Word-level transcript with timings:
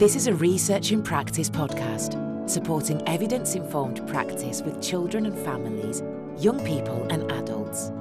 This 0.00 0.16
is 0.16 0.28
a 0.28 0.34
Research 0.34 0.92
in 0.92 1.02
Practice 1.02 1.50
podcast, 1.50 2.48
supporting 2.48 3.06
evidence 3.06 3.54
informed 3.54 4.08
practice 4.08 4.62
with 4.62 4.82
children 4.82 5.26
and 5.26 5.38
families, 5.40 6.02
young 6.42 6.58
people 6.64 7.06
and 7.10 7.30
adults. 7.30 7.92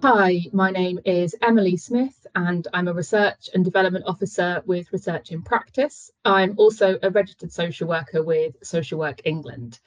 Hi, 0.00 0.46
my 0.54 0.70
name 0.70 0.98
is 1.04 1.34
Emily 1.42 1.76
Smith, 1.76 2.26
and 2.34 2.66
I'm 2.72 2.88
a 2.88 2.94
Research 2.94 3.50
and 3.52 3.66
Development 3.66 4.06
Officer 4.06 4.62
with 4.64 4.90
Research 4.94 5.30
in 5.30 5.42
Practice. 5.42 6.10
I'm 6.24 6.54
also 6.56 6.98
a 7.02 7.10
registered 7.10 7.52
social 7.52 7.86
worker 7.86 8.22
with 8.22 8.56
Social 8.62 8.98
Work 8.98 9.20
England. 9.26 9.78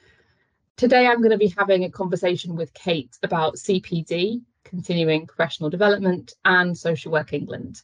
Today, 0.76 1.08
I'm 1.08 1.18
going 1.18 1.32
to 1.32 1.36
be 1.36 1.52
having 1.58 1.82
a 1.82 1.90
conversation 1.90 2.54
with 2.54 2.72
Kate 2.74 3.18
about 3.24 3.56
CPD, 3.56 4.42
Continuing 4.62 5.26
Professional 5.26 5.68
Development, 5.68 6.32
and 6.44 6.78
Social 6.78 7.10
Work 7.10 7.32
England. 7.32 7.82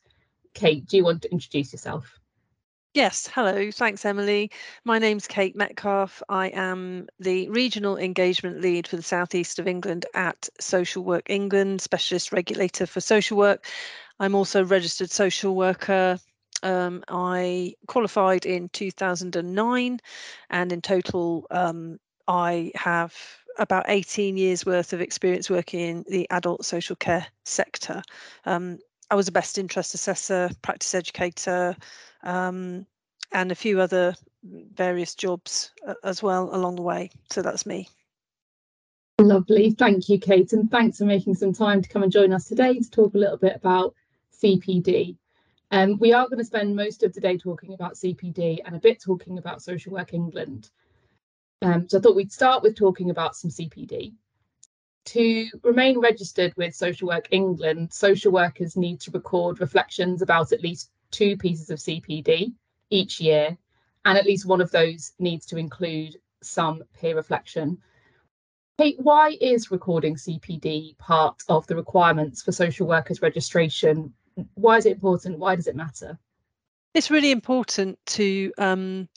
Kate, 0.56 0.86
do 0.86 0.96
you 0.96 1.04
want 1.04 1.20
to 1.20 1.30
introduce 1.30 1.70
yourself? 1.70 2.18
Yes, 2.94 3.28
hello. 3.34 3.70
Thanks, 3.70 4.06
Emily. 4.06 4.50
My 4.84 4.98
name's 4.98 5.26
Kate 5.26 5.54
Metcalf. 5.54 6.22
I 6.30 6.46
am 6.48 7.08
the 7.20 7.46
Regional 7.50 7.98
Engagement 7.98 8.62
Lead 8.62 8.88
for 8.88 8.96
the 8.96 9.02
Southeast 9.02 9.58
of 9.58 9.68
England 9.68 10.06
at 10.14 10.48
Social 10.58 11.04
Work 11.04 11.28
England, 11.28 11.82
Specialist 11.82 12.32
Regulator 12.32 12.86
for 12.86 13.02
Social 13.02 13.36
Work. 13.36 13.66
I'm 14.18 14.34
also 14.34 14.62
a 14.62 14.64
registered 14.64 15.10
social 15.10 15.54
worker. 15.54 16.18
Um, 16.62 17.04
I 17.06 17.74
qualified 17.86 18.46
in 18.46 18.70
2009, 18.70 20.00
and 20.48 20.72
in 20.72 20.80
total, 20.80 21.46
um, 21.50 21.98
I 22.26 22.72
have 22.76 23.14
about 23.58 23.84
18 23.88 24.38
years 24.38 24.64
worth 24.64 24.94
of 24.94 25.02
experience 25.02 25.50
working 25.50 25.80
in 25.80 26.04
the 26.08 26.26
adult 26.30 26.64
social 26.64 26.96
care 26.96 27.26
sector. 27.44 28.02
Um, 28.46 28.78
I 29.10 29.14
was 29.14 29.28
a 29.28 29.32
best 29.32 29.58
interest 29.58 29.94
assessor, 29.94 30.50
practice 30.62 30.94
educator, 30.94 31.76
um, 32.22 32.86
and 33.32 33.52
a 33.52 33.54
few 33.54 33.80
other 33.80 34.14
various 34.74 35.14
jobs 35.14 35.72
uh, 35.86 35.94
as 36.04 36.22
well 36.22 36.54
along 36.54 36.76
the 36.76 36.82
way. 36.82 37.10
So 37.30 37.42
that's 37.42 37.66
me. 37.66 37.88
Lovely. 39.20 39.70
Thank 39.70 40.08
you, 40.08 40.18
Kate. 40.18 40.52
And 40.52 40.70
thanks 40.70 40.98
for 40.98 41.04
making 41.04 41.36
some 41.36 41.52
time 41.52 41.82
to 41.82 41.88
come 41.88 42.02
and 42.02 42.12
join 42.12 42.32
us 42.32 42.46
today 42.46 42.78
to 42.78 42.90
talk 42.90 43.14
a 43.14 43.18
little 43.18 43.38
bit 43.38 43.56
about 43.56 43.94
CPD. 44.42 45.16
Um, 45.70 45.98
we 45.98 46.12
are 46.12 46.28
going 46.28 46.38
to 46.38 46.44
spend 46.44 46.76
most 46.76 47.02
of 47.02 47.12
the 47.12 47.20
day 47.20 47.36
talking 47.36 47.74
about 47.74 47.94
CPD 47.94 48.58
and 48.64 48.76
a 48.76 48.80
bit 48.80 49.00
talking 49.00 49.38
about 49.38 49.62
Social 49.62 49.92
Work 49.92 50.14
England. 50.14 50.70
Um, 51.62 51.88
so 51.88 51.98
I 51.98 52.00
thought 52.00 52.14
we'd 52.14 52.32
start 52.32 52.62
with 52.62 52.76
talking 52.76 53.10
about 53.10 53.34
some 53.34 53.50
CPD. 53.50 54.12
To 55.06 55.48
remain 55.62 56.00
registered 56.00 56.52
with 56.56 56.74
Social 56.74 57.06
Work 57.06 57.28
England, 57.30 57.92
social 57.92 58.32
workers 58.32 58.76
need 58.76 59.00
to 59.02 59.12
record 59.12 59.60
reflections 59.60 60.20
about 60.20 60.52
at 60.52 60.62
least 60.62 60.90
two 61.12 61.36
pieces 61.36 61.70
of 61.70 61.78
CPD 61.78 62.52
each 62.90 63.20
year, 63.20 63.56
and 64.04 64.18
at 64.18 64.26
least 64.26 64.46
one 64.46 64.60
of 64.60 64.72
those 64.72 65.12
needs 65.20 65.46
to 65.46 65.58
include 65.58 66.16
some 66.42 66.82
peer 66.92 67.14
reflection. 67.14 67.78
Kate, 68.78 68.98
why 68.98 69.36
is 69.40 69.70
recording 69.70 70.16
CPD 70.16 70.98
part 70.98 71.40
of 71.48 71.66
the 71.68 71.76
requirements 71.76 72.42
for 72.42 72.50
social 72.50 72.88
workers 72.88 73.22
registration? 73.22 74.12
Why 74.54 74.76
is 74.78 74.86
it 74.86 74.92
important? 74.94 75.38
Why 75.38 75.54
does 75.54 75.68
it 75.68 75.76
matter? 75.76 76.18
It's 76.94 77.12
really 77.12 77.30
important 77.30 77.98
to 78.06 78.52
um, 78.58 79.08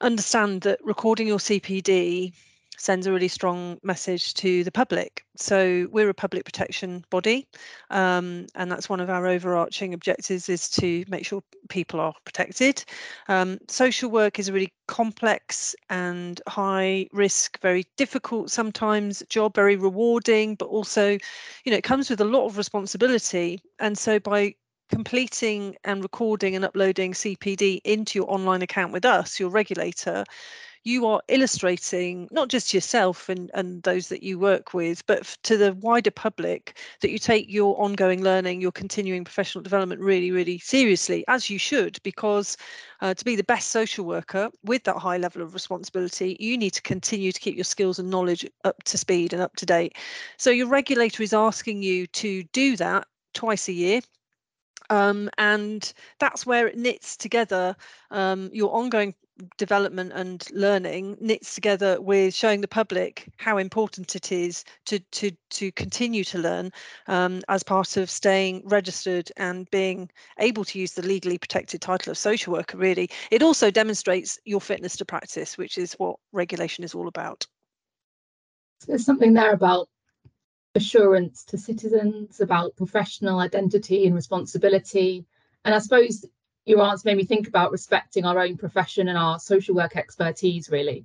understand 0.00 0.62
that 0.62 0.80
recording 0.82 1.26
your 1.26 1.38
CPD 1.38 2.32
sends 2.76 3.06
a 3.06 3.12
really 3.12 3.28
strong 3.28 3.78
message 3.82 4.34
to 4.34 4.64
the 4.64 4.72
public. 4.72 5.24
So 5.36 5.88
we're 5.90 6.08
a 6.08 6.14
public 6.14 6.44
protection 6.44 7.04
body, 7.10 7.46
um, 7.90 8.46
and 8.54 8.70
that's 8.70 8.88
one 8.88 9.00
of 9.00 9.10
our 9.10 9.26
overarching 9.26 9.94
objectives 9.94 10.48
is 10.48 10.68
to 10.70 11.04
make 11.08 11.26
sure 11.26 11.42
people 11.68 12.00
are 12.00 12.14
protected. 12.24 12.84
Um, 13.28 13.58
social 13.68 14.10
work 14.10 14.38
is 14.38 14.48
a 14.48 14.52
really 14.52 14.72
complex 14.86 15.74
and 15.90 16.40
high 16.46 17.08
risk, 17.12 17.60
very 17.60 17.84
difficult 17.96 18.50
sometimes 18.50 19.22
job, 19.28 19.54
very 19.54 19.76
rewarding, 19.76 20.54
but 20.54 20.66
also, 20.66 21.18
you 21.64 21.72
know, 21.72 21.76
it 21.76 21.84
comes 21.84 22.10
with 22.10 22.20
a 22.20 22.24
lot 22.24 22.46
of 22.46 22.56
responsibility. 22.56 23.60
And 23.78 23.98
so 23.98 24.18
by 24.20 24.54
completing 24.90 25.76
and 25.84 26.02
recording 26.02 26.54
and 26.54 26.64
uploading 26.64 27.12
CPD 27.12 27.80
into 27.84 28.18
your 28.18 28.30
online 28.30 28.62
account 28.62 28.92
with 28.92 29.04
us, 29.04 29.40
your 29.40 29.48
regulator, 29.48 30.24
you 30.84 31.06
are 31.06 31.22
illustrating 31.28 32.28
not 32.30 32.48
just 32.48 32.74
yourself 32.74 33.30
and, 33.30 33.50
and 33.54 33.82
those 33.82 34.08
that 34.08 34.22
you 34.22 34.38
work 34.38 34.74
with, 34.74 35.04
but 35.06 35.24
to 35.42 35.56
the 35.56 35.72
wider 35.74 36.10
public 36.10 36.78
that 37.00 37.10
you 37.10 37.18
take 37.18 37.50
your 37.50 37.80
ongoing 37.80 38.22
learning, 38.22 38.60
your 38.60 38.70
continuing 38.70 39.24
professional 39.24 39.62
development 39.62 40.00
really, 40.02 40.30
really 40.30 40.58
seriously, 40.58 41.24
as 41.26 41.48
you 41.48 41.58
should, 41.58 41.98
because 42.02 42.58
uh, 43.00 43.14
to 43.14 43.24
be 43.24 43.34
the 43.34 43.44
best 43.44 43.68
social 43.68 44.04
worker 44.04 44.50
with 44.62 44.84
that 44.84 44.96
high 44.96 45.16
level 45.16 45.40
of 45.40 45.54
responsibility, 45.54 46.36
you 46.38 46.58
need 46.58 46.72
to 46.72 46.82
continue 46.82 47.32
to 47.32 47.40
keep 47.40 47.56
your 47.56 47.64
skills 47.64 47.98
and 47.98 48.10
knowledge 48.10 48.46
up 48.64 48.82
to 48.84 48.98
speed 48.98 49.32
and 49.32 49.40
up 49.40 49.56
to 49.56 49.64
date. 49.64 49.96
So 50.36 50.50
your 50.50 50.68
regulator 50.68 51.22
is 51.22 51.32
asking 51.32 51.82
you 51.82 52.06
to 52.08 52.42
do 52.52 52.76
that 52.76 53.06
twice 53.32 53.68
a 53.68 53.72
year 53.72 54.00
um, 54.90 55.30
and 55.38 55.92
that's 56.18 56.46
where 56.46 56.66
it 56.66 56.76
knits 56.76 57.16
together 57.16 57.74
um, 58.10 58.50
your 58.52 58.74
ongoing 58.74 59.14
development 59.56 60.12
and 60.14 60.46
learning 60.52 61.16
knits 61.20 61.54
together 61.54 62.00
with 62.00 62.34
showing 62.34 62.60
the 62.60 62.68
public 62.68 63.28
how 63.36 63.58
important 63.58 64.14
it 64.14 64.30
is 64.30 64.64
to 64.86 64.98
to 65.10 65.30
to 65.50 65.72
continue 65.72 66.22
to 66.22 66.38
learn 66.38 66.70
um, 67.08 67.42
as 67.48 67.62
part 67.62 67.96
of 67.96 68.08
staying 68.08 68.62
registered 68.66 69.30
and 69.36 69.68
being 69.70 70.08
able 70.38 70.64
to 70.64 70.78
use 70.78 70.92
the 70.92 71.02
legally 71.02 71.38
protected 71.38 71.80
title 71.80 72.10
of 72.10 72.18
social 72.18 72.52
worker 72.52 72.78
really 72.78 73.10
it 73.30 73.42
also 73.42 73.70
demonstrates 73.70 74.38
your 74.44 74.60
fitness 74.60 74.96
to 74.96 75.04
practice 75.04 75.58
which 75.58 75.78
is 75.78 75.94
what 75.94 76.16
regulation 76.32 76.84
is 76.84 76.94
all 76.94 77.08
about 77.08 77.46
there's 78.86 79.04
something 79.04 79.32
there 79.32 79.52
about 79.52 79.88
assurance 80.74 81.44
to 81.44 81.58
citizens 81.58 82.40
about 82.40 82.76
professional 82.76 83.38
identity 83.38 84.06
and 84.06 84.14
responsibility. 84.14 85.24
And 85.64 85.74
I 85.74 85.78
suppose 85.78 86.24
your 86.66 86.82
answer 86.82 87.08
made 87.08 87.16
me 87.16 87.24
think 87.24 87.48
about 87.48 87.72
respecting 87.72 88.24
our 88.24 88.38
own 88.38 88.56
profession 88.56 89.08
and 89.08 89.18
our 89.18 89.38
social 89.38 89.74
work 89.74 89.96
expertise, 89.96 90.70
really, 90.70 91.04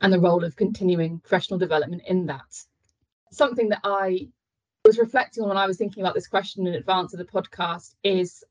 and 0.00 0.12
the 0.12 0.20
role 0.20 0.44
of 0.44 0.56
continuing 0.56 1.20
professional 1.20 1.58
development 1.58 2.02
in 2.06 2.26
that. 2.26 2.64
Something 3.30 3.68
that 3.70 3.80
I 3.84 4.28
was 4.84 4.98
reflecting 4.98 5.42
on 5.42 5.48
when 5.48 5.58
I 5.58 5.66
was 5.66 5.76
thinking 5.76 6.02
about 6.02 6.14
this 6.14 6.26
question 6.26 6.66
in 6.66 6.74
advance 6.74 7.12
of 7.12 7.18
the 7.18 7.24
podcast 7.24 7.94
is 8.02 8.44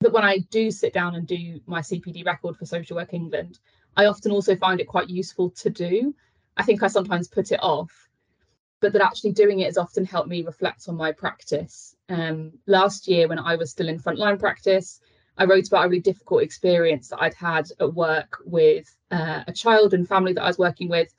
that 0.00 0.12
when 0.12 0.24
I 0.24 0.38
do 0.38 0.70
sit 0.70 0.92
down 0.92 1.14
and 1.14 1.26
do 1.26 1.60
my 1.66 1.80
CPD 1.80 2.24
record 2.26 2.56
for 2.56 2.66
Social 2.66 2.96
Work 2.96 3.14
England, 3.14 3.58
I 3.96 4.06
often 4.06 4.32
also 4.32 4.56
find 4.56 4.80
it 4.80 4.88
quite 4.88 5.08
useful 5.08 5.50
to 5.50 5.70
do. 5.70 6.14
I 6.56 6.64
think 6.64 6.82
I 6.82 6.88
sometimes 6.88 7.28
put 7.28 7.52
it 7.52 7.60
off 7.62 8.08
but 8.82 8.92
that 8.92 9.02
actually 9.02 9.32
doing 9.32 9.60
it 9.60 9.66
has 9.66 9.78
often 9.78 10.04
helped 10.04 10.28
me 10.28 10.42
reflect 10.42 10.88
on 10.88 10.96
my 10.96 11.12
practice. 11.12 11.94
Um, 12.08 12.52
last 12.66 13.06
year, 13.06 13.28
when 13.28 13.38
I 13.38 13.54
was 13.54 13.70
still 13.70 13.88
in 13.88 14.00
frontline 14.00 14.40
practice, 14.40 15.00
I 15.38 15.44
wrote 15.44 15.68
about 15.68 15.86
a 15.86 15.88
really 15.88 16.02
difficult 16.02 16.42
experience 16.42 17.08
that 17.08 17.22
I'd 17.22 17.34
had 17.34 17.68
at 17.80 17.94
work 17.94 18.38
with 18.44 18.94
uh, 19.10 19.44
a 19.46 19.52
child 19.52 19.94
and 19.94 20.06
family 20.06 20.32
that 20.34 20.42
I 20.42 20.48
was 20.48 20.58
working 20.58 20.88
with 20.88 21.14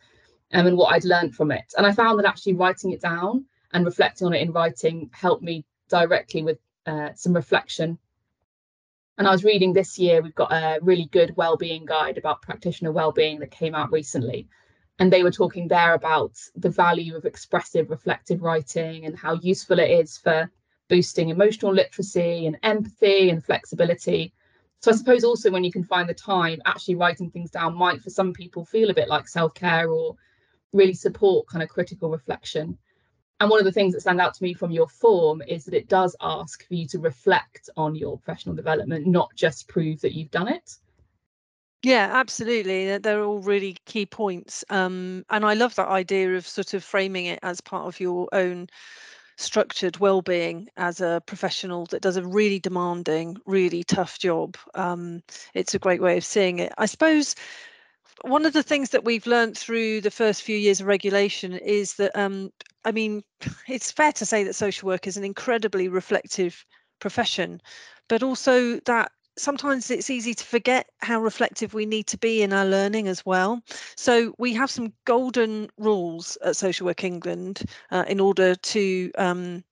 um, 0.52 0.68
and 0.68 0.78
what 0.78 0.94
I'd 0.94 1.06
learned 1.06 1.36
from 1.36 1.52
it. 1.52 1.74
And 1.78 1.86
I 1.86 1.92
found 1.92 2.20
that 2.20 2.26
actually 2.26 2.54
writing 2.54 2.92
it 2.92 3.02
down 3.02 3.46
and 3.72 3.86
reflecting 3.86 4.28
on 4.28 4.34
it 4.34 4.42
in 4.42 4.52
writing 4.52 5.10
helped 5.14 5.44
me 5.44 5.66
directly 5.90 6.44
with 6.44 6.60
uh, 6.86 7.10
some 7.16 7.34
reflection. 7.34 7.98
And 9.18 9.28
I 9.28 9.32
was 9.32 9.44
reading 9.44 9.74
this 9.74 10.00
year, 10.00 10.22
we've 10.22 10.36
got 10.36 10.52
a 10.52 10.80
really 10.82 11.06
good 11.06 11.36
well-being 11.36 11.86
guide 11.86 12.18
about 12.18 12.42
practitioner 12.42 12.92
well-being 12.92 13.40
that 13.40 13.52
came 13.52 13.76
out 13.76 13.92
recently 13.92 14.48
and 15.00 15.12
they 15.12 15.24
were 15.24 15.32
talking 15.32 15.68
there 15.68 15.94
about 15.94 16.38
the 16.56 16.70
value 16.70 17.16
of 17.16 17.26
expressive 17.26 17.90
reflective 17.90 18.42
writing 18.42 19.06
and 19.06 19.18
how 19.18 19.34
useful 19.36 19.80
it 19.80 19.90
is 19.90 20.18
for 20.18 20.50
boosting 20.94 21.30
emotional 21.30 21.74
literacy 21.74 22.46
and 22.46 22.56
empathy 22.62 23.32
and 23.32 23.44
flexibility 23.44 24.32
so 24.80 24.92
i 24.92 24.94
suppose 24.94 25.24
also 25.24 25.50
when 25.50 25.64
you 25.64 25.72
can 25.72 25.84
find 25.84 26.08
the 26.08 26.14
time 26.14 26.62
actually 26.68 26.94
writing 26.94 27.32
things 27.32 27.50
down 27.50 27.74
might 27.74 28.00
for 28.00 28.12
some 28.12 28.32
people 28.32 28.64
feel 28.64 28.92
a 28.92 28.94
bit 28.94 29.08
like 29.08 29.28
self-care 29.28 29.90
or 29.90 30.16
really 30.72 30.94
support 30.94 31.48
kind 31.48 31.64
of 31.64 31.70
critical 31.70 32.12
reflection 32.12 32.78
and 33.40 33.50
one 33.50 33.58
of 33.58 33.66
the 33.66 33.72
things 33.72 33.92
that 33.92 34.02
stand 34.02 34.22
out 34.22 34.36
to 34.36 34.44
me 34.44 34.54
from 34.54 34.70
your 34.70 34.88
form 34.88 35.42
is 35.48 35.66
that 35.66 35.74
it 35.74 35.90
does 35.90 36.16
ask 36.22 36.68
for 36.68 36.76
you 36.76 36.88
to 36.88 37.00
reflect 37.00 37.72
on 37.76 37.96
your 37.96 38.20
professional 38.20 38.54
development 38.54 39.08
not 39.08 39.34
just 39.36 39.68
prove 39.68 40.00
that 40.02 40.14
you've 40.14 40.30
done 40.30 40.48
it 40.48 40.78
yeah, 41.86 42.12
absolutely. 42.14 42.98
They're 42.98 43.26
all 43.26 43.40
really 43.40 43.76
key 43.86 44.06
points. 44.06 44.64
Um, 44.70 45.26
and 45.30 45.44
I 45.44 45.54
love 45.54 45.76
that 45.76 45.90
idea 45.90 46.34
of 46.38 46.48
sort 46.48 46.74
of 46.74 46.82
framing 46.82 47.26
it 47.26 47.40
as 47.44 47.60
part 47.60 47.88
of 47.88 48.00
your 48.00 48.30
own 48.32 48.70
structured 49.38 49.98
well-being 49.98 50.70
as 50.78 51.02
a 51.02 51.22
professional 51.26 51.86
that 51.88 52.02
does 52.02 52.18
a 52.18 52.26
really 52.26 52.60
demanding, 52.60 53.38
really 53.46 53.84
tough 53.84 54.20
job. 54.20 54.58
Um, 54.76 55.24
it's 55.54 55.74
a 55.74 55.80
great 55.80 56.02
way 56.02 56.18
of 56.18 56.26
seeing 56.26 56.60
it. 56.60 56.74
I 56.78 56.86
suppose 56.86 57.36
one 58.22 58.46
of 58.46 58.54
the 58.54 58.64
things 58.64 58.92
that 58.92 59.04
we've 59.04 59.28
learned 59.28 59.58
through 59.58 60.02
the 60.02 60.12
first 60.12 60.44
few 60.44 60.58
years 60.58 60.80
of 60.82 60.88
regulation 60.88 61.54
is 61.54 61.96
that, 61.96 62.16
um, 62.16 62.52
I 62.86 62.92
mean, 62.92 63.24
it's 63.68 63.92
fair 63.92 64.12
to 64.14 64.26
say 64.26 64.44
that 64.44 64.56
social 64.56 64.88
work 64.88 65.08
is 65.08 65.18
an 65.18 65.24
incredibly 65.24 65.88
reflective 65.88 66.66
profession, 67.00 67.62
but 68.08 68.24
also 68.24 68.80
that 68.82 69.12
sometimes 69.38 69.90
it's 69.92 70.10
easy 70.10 70.34
to 70.34 70.44
forget 70.46 70.88
how 71.02 71.22
reflective 71.22 71.74
we 71.74 71.86
need 71.86 72.08
to 72.08 72.18
be 72.18 72.42
in 72.42 72.54
our 72.54 72.66
learning 72.66 73.08
as 73.08 73.26
well. 73.26 73.62
So 73.96 74.34
we 74.38 74.54
have 74.54 74.72
some 74.72 74.94
golden 75.06 75.70
rules 75.78 76.38
at 76.44 76.56
Social 76.56 76.86
Work 76.86 77.04
England 77.04 77.64
uh, 77.92 78.06
in 78.08 78.20
order 78.20 78.56
to 78.56 79.12
um, 79.18 79.64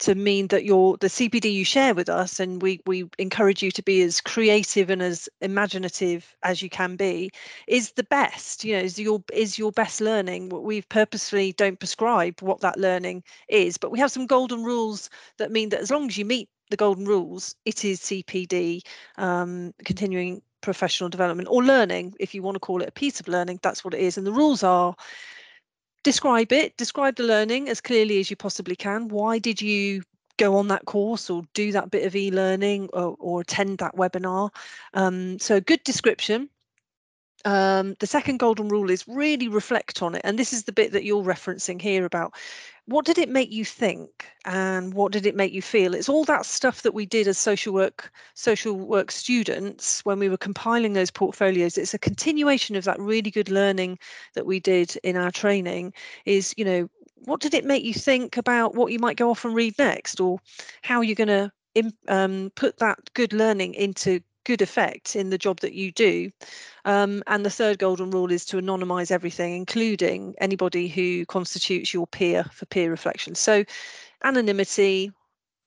to 0.00 0.14
mean 0.14 0.48
that 0.48 0.64
your 0.64 0.96
the 0.98 1.08
CPD 1.08 1.52
you 1.52 1.64
share 1.64 1.94
with 1.94 2.08
us, 2.08 2.40
and 2.40 2.60
we 2.62 2.80
we 2.86 3.08
encourage 3.18 3.62
you 3.62 3.70
to 3.72 3.82
be 3.82 4.02
as 4.02 4.20
creative 4.20 4.90
and 4.90 5.02
as 5.02 5.28
imaginative 5.40 6.34
as 6.42 6.62
you 6.62 6.68
can 6.68 6.96
be, 6.96 7.30
is 7.68 7.92
the 7.92 8.04
best. 8.04 8.64
You 8.64 8.76
know, 8.76 8.82
is 8.82 8.98
your 8.98 9.22
is 9.32 9.58
your 9.58 9.72
best 9.72 10.00
learning. 10.00 10.48
We 10.50 10.82
purposefully 10.82 11.52
don't 11.52 11.78
prescribe 11.78 12.40
what 12.40 12.60
that 12.60 12.78
learning 12.78 13.22
is, 13.48 13.76
but 13.78 13.90
we 13.92 13.98
have 13.98 14.10
some 14.10 14.26
golden 14.26 14.64
rules 14.64 15.10
that 15.38 15.52
mean 15.52 15.68
that 15.70 15.80
as 15.80 15.90
long 15.90 16.08
as 16.08 16.18
you 16.18 16.24
meet 16.24 16.48
the 16.72 16.76
golden 16.76 17.04
rules, 17.04 17.54
it 17.64 17.84
is 17.84 18.00
CPD, 18.00 18.80
um, 19.16 19.72
continuing 19.84 20.42
professional 20.62 21.10
development 21.10 21.48
or 21.50 21.62
learning, 21.62 22.14
if 22.18 22.34
you 22.34 22.42
want 22.42 22.54
to 22.54 22.60
call 22.60 22.80
it 22.80 22.88
a 22.88 22.92
piece 22.92 23.20
of 23.20 23.28
learning, 23.28 23.60
that's 23.62 23.84
what 23.84 23.92
it 23.92 24.00
is. 24.00 24.16
And 24.16 24.26
the 24.26 24.32
rules 24.32 24.62
are 24.62 24.96
describe 26.02 26.50
it, 26.52 26.76
describe 26.78 27.16
the 27.16 27.24
learning 27.24 27.68
as 27.68 27.80
clearly 27.80 28.18
as 28.20 28.30
you 28.30 28.36
possibly 28.36 28.74
can. 28.74 29.08
Why 29.08 29.38
did 29.38 29.60
you 29.60 30.02
go 30.38 30.56
on 30.56 30.68
that 30.68 30.86
course 30.86 31.28
or 31.28 31.42
do 31.52 31.72
that 31.72 31.90
bit 31.90 32.06
of 32.06 32.16
e-learning 32.16 32.88
or, 32.94 33.16
or 33.20 33.42
attend 33.42 33.78
that 33.78 33.94
webinar? 33.94 34.50
Um, 34.94 35.38
so 35.38 35.60
good 35.60 35.84
description. 35.84 36.48
Um, 37.44 37.94
the 37.98 38.06
second 38.06 38.38
golden 38.38 38.68
rule 38.68 38.90
is 38.90 39.06
really 39.08 39.48
reflect 39.48 40.02
on 40.02 40.14
it. 40.14 40.22
And 40.24 40.38
this 40.38 40.52
is 40.52 40.64
the 40.64 40.72
bit 40.72 40.92
that 40.92 41.04
you're 41.04 41.24
referencing 41.24 41.80
here 41.80 42.04
about 42.04 42.34
what 42.86 43.04
did 43.04 43.18
it 43.18 43.28
make 43.28 43.52
you 43.52 43.64
think 43.64 44.26
and 44.44 44.92
what 44.94 45.12
did 45.12 45.24
it 45.24 45.36
make 45.36 45.52
you 45.52 45.62
feel 45.62 45.94
it's 45.94 46.08
all 46.08 46.24
that 46.24 46.44
stuff 46.44 46.82
that 46.82 46.94
we 46.94 47.06
did 47.06 47.28
as 47.28 47.38
social 47.38 47.72
work 47.72 48.10
social 48.34 48.74
work 48.74 49.12
students 49.12 50.04
when 50.04 50.18
we 50.18 50.28
were 50.28 50.36
compiling 50.36 50.92
those 50.92 51.10
portfolios 51.10 51.78
it's 51.78 51.94
a 51.94 51.98
continuation 51.98 52.74
of 52.74 52.82
that 52.82 52.98
really 52.98 53.30
good 53.30 53.48
learning 53.48 53.96
that 54.34 54.46
we 54.46 54.58
did 54.58 54.96
in 55.04 55.16
our 55.16 55.30
training 55.30 55.92
is 56.24 56.52
you 56.56 56.64
know 56.64 56.88
what 57.24 57.40
did 57.40 57.54
it 57.54 57.64
make 57.64 57.84
you 57.84 57.94
think 57.94 58.36
about 58.36 58.74
what 58.74 58.90
you 58.90 58.98
might 58.98 59.16
go 59.16 59.30
off 59.30 59.44
and 59.44 59.54
read 59.54 59.78
next 59.78 60.20
or 60.20 60.38
how 60.82 61.00
you're 61.00 61.14
going 61.14 61.28
to 61.28 61.52
um, 62.08 62.50
put 62.56 62.78
that 62.78 62.98
good 63.14 63.32
learning 63.32 63.74
into 63.74 64.20
good 64.44 64.62
effect 64.62 65.16
in 65.16 65.30
the 65.30 65.38
job 65.38 65.60
that 65.60 65.74
you 65.74 65.92
do. 65.92 66.30
Um, 66.84 67.22
and 67.26 67.44
the 67.44 67.50
third 67.50 67.78
golden 67.78 68.10
rule 68.10 68.32
is 68.32 68.44
to 68.46 68.56
anonymize 68.56 69.10
everything, 69.10 69.54
including 69.54 70.34
anybody 70.38 70.88
who 70.88 71.24
constitutes 71.26 71.94
your 71.94 72.06
peer 72.06 72.44
for 72.52 72.66
peer 72.66 72.90
reflection. 72.90 73.34
So 73.34 73.64
anonymity, 74.24 75.12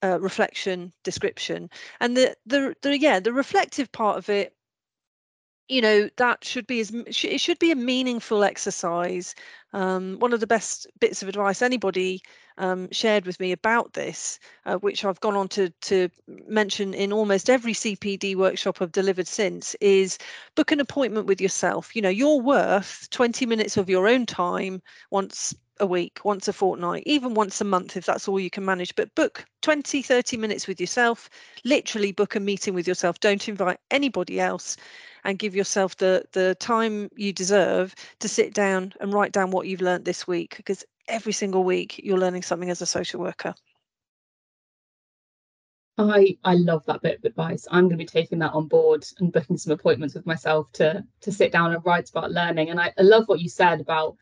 uh, 0.02 0.20
reflection, 0.20 0.92
description, 1.04 1.70
and 2.00 2.16
the, 2.16 2.36
the 2.46 2.74
the 2.82 2.98
yeah 2.98 3.20
the 3.20 3.32
reflective 3.32 3.90
part 3.92 4.18
of 4.18 4.28
it 4.28 4.56
you 5.68 5.80
know 5.80 6.08
that 6.16 6.44
should 6.44 6.66
be 6.66 6.80
as 6.80 6.92
it 6.94 7.40
should 7.40 7.58
be 7.58 7.72
a 7.72 7.76
meaningful 7.76 8.44
exercise 8.44 9.34
um, 9.72 10.18
one 10.20 10.32
of 10.32 10.40
the 10.40 10.46
best 10.46 10.86
bits 11.00 11.22
of 11.22 11.28
advice 11.28 11.62
anybody 11.62 12.20
um, 12.58 12.88
shared 12.90 13.26
with 13.26 13.38
me 13.40 13.52
about 13.52 13.92
this 13.92 14.38
uh, 14.64 14.76
which 14.76 15.04
i've 15.04 15.20
gone 15.20 15.36
on 15.36 15.48
to 15.48 15.70
to 15.80 16.08
mention 16.46 16.94
in 16.94 17.12
almost 17.12 17.50
every 17.50 17.72
cpd 17.72 18.36
workshop 18.36 18.80
i've 18.80 18.92
delivered 18.92 19.26
since 19.26 19.74
is 19.80 20.18
book 20.54 20.72
an 20.72 20.80
appointment 20.80 21.26
with 21.26 21.40
yourself 21.40 21.94
you 21.94 22.02
know 22.02 22.08
you're 22.08 22.40
worth 22.40 23.08
20 23.10 23.46
minutes 23.46 23.76
of 23.76 23.90
your 23.90 24.08
own 24.08 24.26
time 24.26 24.80
once 25.10 25.54
a 25.80 25.86
week, 25.86 26.20
once 26.24 26.48
a 26.48 26.52
fortnight, 26.52 27.02
even 27.06 27.34
once 27.34 27.60
a 27.60 27.64
month 27.64 27.96
if 27.96 28.06
that's 28.06 28.28
all 28.28 28.40
you 28.40 28.50
can 28.50 28.64
manage. 28.64 28.94
But 28.94 29.14
book 29.14 29.44
20, 29.62 30.02
30 30.02 30.36
minutes 30.36 30.66
with 30.66 30.80
yourself, 30.80 31.28
literally 31.64 32.12
book 32.12 32.34
a 32.34 32.40
meeting 32.40 32.74
with 32.74 32.88
yourself. 32.88 33.20
Don't 33.20 33.48
invite 33.48 33.78
anybody 33.90 34.40
else 34.40 34.76
and 35.24 35.38
give 35.38 35.54
yourself 35.54 35.96
the 35.96 36.24
the 36.32 36.56
time 36.60 37.10
you 37.16 37.32
deserve 37.32 37.94
to 38.20 38.28
sit 38.28 38.54
down 38.54 38.92
and 39.00 39.12
write 39.12 39.32
down 39.32 39.50
what 39.50 39.66
you've 39.66 39.80
learned 39.80 40.04
this 40.04 40.26
week 40.26 40.54
because 40.56 40.84
every 41.08 41.32
single 41.32 41.64
week 41.64 42.00
you're 42.02 42.18
learning 42.18 42.42
something 42.42 42.70
as 42.70 42.82
a 42.82 42.86
social 42.86 43.20
worker. 43.20 43.54
I 45.98 46.36
I 46.44 46.54
love 46.54 46.84
that 46.86 47.00
bit 47.00 47.18
of 47.18 47.24
advice. 47.24 47.66
I'm 47.70 47.84
going 47.84 47.98
to 47.98 48.04
be 48.04 48.06
taking 48.06 48.38
that 48.40 48.52
on 48.52 48.68
board 48.68 49.06
and 49.18 49.32
booking 49.32 49.56
some 49.56 49.72
appointments 49.72 50.14
with 50.14 50.26
myself 50.26 50.70
to 50.72 51.04
to 51.22 51.32
sit 51.32 51.52
down 51.52 51.72
and 51.72 51.84
write 51.84 52.10
about 52.10 52.32
learning. 52.32 52.70
And 52.70 52.80
I, 52.80 52.92
I 52.98 53.02
love 53.02 53.28
what 53.28 53.40
you 53.40 53.48
said 53.48 53.80
about 53.80 54.16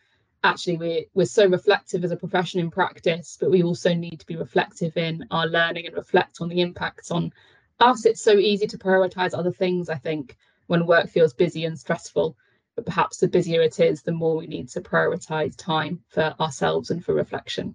actually 0.45 0.77
we're 0.77 1.05
we're 1.15 1.27
so 1.27 1.47
reflective 1.49 2.05
as 2.05 2.13
a 2.13 2.17
profession 2.17 2.61
in 2.61 2.71
practice, 2.71 3.37
but 3.41 3.51
we 3.51 3.63
also 3.63 3.93
need 3.93 4.21
to 4.21 4.27
be 4.27 4.37
reflective 4.37 4.97
in 4.97 5.27
our 5.33 5.47
learning 5.47 5.87
and 5.87 5.97
reflect 5.97 6.39
on 6.41 6.49
the 6.49 6.61
impacts 6.61 7.11
on 7.11 7.33
us. 7.81 8.05
It's 8.07 8.23
so 8.23 8.39
easy 8.39 8.67
to 8.69 8.79
prioritize 8.79 9.37
other 9.37 9.53
things, 9.53 9.89
I 9.89 9.97
think, 9.97 10.37
when 10.69 10.87
work 10.87 11.09
feels 11.09 11.35
busy 11.35 11.65
and 11.65 11.79
stressful. 11.79 12.37
But 12.76 12.87
perhaps 12.87 13.19
the 13.19 13.29
busier 13.29 13.62
it 13.62 13.79
is, 13.79 14.03
the 14.03 14.12
more 14.12 14.37
we 14.37 14.47
need 14.47 14.69
to 14.71 14.81
prioritize 14.81 15.56
time 15.56 16.03
for 16.09 16.35
ourselves 16.41 16.91
and 16.91 17.05
for 17.05 17.15
reflection. 17.15 17.75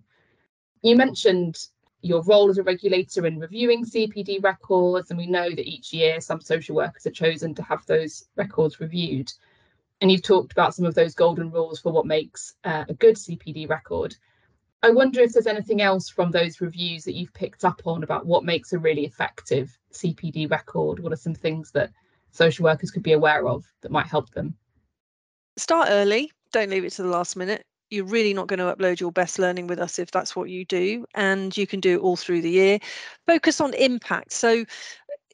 You 0.81 0.95
mentioned 0.95 1.57
your 2.01 2.23
role 2.23 2.49
as 2.49 2.57
a 2.57 2.63
regulator 2.63 3.25
in 3.25 3.39
reviewing 3.39 3.85
CPD 3.85 4.43
records, 4.43 5.09
and 5.09 5.17
we 5.17 5.27
know 5.27 5.49
that 5.49 5.67
each 5.67 5.93
year 5.93 6.21
some 6.21 6.41
social 6.41 6.75
workers 6.75 7.05
are 7.05 7.11
chosen 7.11 7.53
to 7.55 7.63
have 7.63 7.85
those 7.85 8.25
records 8.35 8.79
reviewed. 8.79 9.31
And 10.01 10.11
you've 10.11 10.23
talked 10.23 10.53
about 10.53 10.73
some 10.73 10.85
of 10.85 10.95
those 10.95 11.13
golden 11.13 11.51
rules 11.51 11.79
for 11.79 11.91
what 11.91 12.05
makes 12.05 12.55
uh, 12.63 12.85
a 12.87 12.93
good 12.93 13.15
CPD 13.15 13.69
record. 13.69 14.15
I 14.81 14.91
wonder 14.91 15.19
if 15.19 15.33
there's 15.33 15.47
anything 15.47 15.81
else 15.81 16.07
from 16.07 16.31
those 16.31 16.61
reviews 16.61 17.03
that 17.03 17.15
you've 17.15 17.33
picked 17.33 17.65
up 17.65 17.81
on 17.85 18.03
about 18.03 18.25
what 18.25 18.45
makes 18.45 18.71
a 18.71 18.79
really 18.79 19.05
effective 19.05 19.77
CPD 19.91 20.49
record. 20.49 20.99
What 20.99 21.11
are 21.11 21.17
some 21.17 21.35
things 21.35 21.71
that 21.71 21.91
social 22.31 22.63
workers 22.63 22.91
could 22.91 23.03
be 23.03 23.11
aware 23.11 23.45
of 23.45 23.65
that 23.81 23.91
might 23.91 24.07
help 24.07 24.29
them? 24.29 24.55
Start 25.59 25.89
early, 25.91 26.31
don't 26.53 26.69
leave 26.69 26.85
it 26.85 26.91
to 26.93 27.03
the 27.03 27.09
last 27.09 27.35
minute. 27.35 27.65
You're 27.89 28.05
really 28.05 28.33
not 28.33 28.47
going 28.47 28.59
to 28.59 28.73
upload 28.73 28.99
your 28.99 29.11
best 29.11 29.39
learning 29.39 29.67
with 29.67 29.77
us 29.79 29.99
if 29.99 30.09
that's 30.09 30.35
what 30.35 30.49
you 30.49 30.63
do, 30.63 31.05
and 31.15 31.55
you 31.57 31.67
can 31.67 31.81
do 31.81 31.97
it 31.97 32.01
all 32.01 32.15
through 32.15 32.41
the 32.41 32.49
year. 32.49 32.79
Focus 33.27 33.59
on 33.59 33.73
impact. 33.73 34.31
So, 34.31 34.63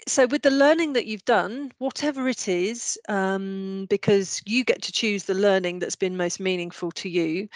so 0.07 0.27
with 0.27 0.43
the 0.43 0.51
learning 0.51 0.93
that 0.93 1.05
you've 1.05 1.25
done 1.25 1.71
whatever 1.79 2.27
it 2.27 2.47
is 2.47 2.97
um, 3.09 3.87
because 3.89 4.41
you 4.45 4.63
get 4.63 4.81
to 4.83 4.91
choose 4.91 5.23
the 5.23 5.33
learning 5.33 5.79
that's 5.79 5.95
been 5.95 6.15
most 6.15 6.39
meaningful 6.39 6.91
to 6.91 7.09
you 7.09 7.47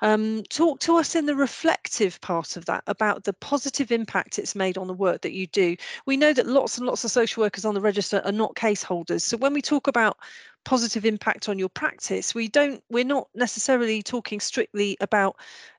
um, 0.00 0.42
talk 0.48 0.80
to 0.80 0.96
us 0.96 1.14
in 1.14 1.26
the 1.26 1.34
reflective 1.34 2.20
part 2.20 2.56
of 2.56 2.64
that 2.64 2.82
about 2.86 3.24
the 3.24 3.32
positive 3.34 3.92
impact 3.92 4.38
it's 4.38 4.54
made 4.54 4.78
on 4.78 4.86
the 4.86 4.94
work 4.94 5.20
that 5.20 5.32
you 5.32 5.46
do 5.48 5.76
we 6.06 6.16
know 6.16 6.32
that 6.32 6.46
lots 6.46 6.78
and 6.78 6.86
lots 6.86 7.04
of 7.04 7.10
social 7.10 7.42
workers 7.42 7.64
on 7.64 7.74
the 7.74 7.80
register 7.80 8.22
are 8.24 8.32
not 8.32 8.56
case 8.56 8.82
holders 8.82 9.24
so 9.24 9.36
when 9.36 9.52
we 9.52 9.60
talk 9.60 9.86
about 9.86 10.18
positive 10.68 11.06
impact 11.06 11.48
on 11.48 11.58
your 11.58 11.70
practice. 11.70 12.34
We 12.34 12.46
don't 12.46 12.84
we're 12.90 13.02
not 13.02 13.28
necessarily 13.34 14.02
talking 14.02 14.38
strictly 14.38 14.98
about 15.00 15.36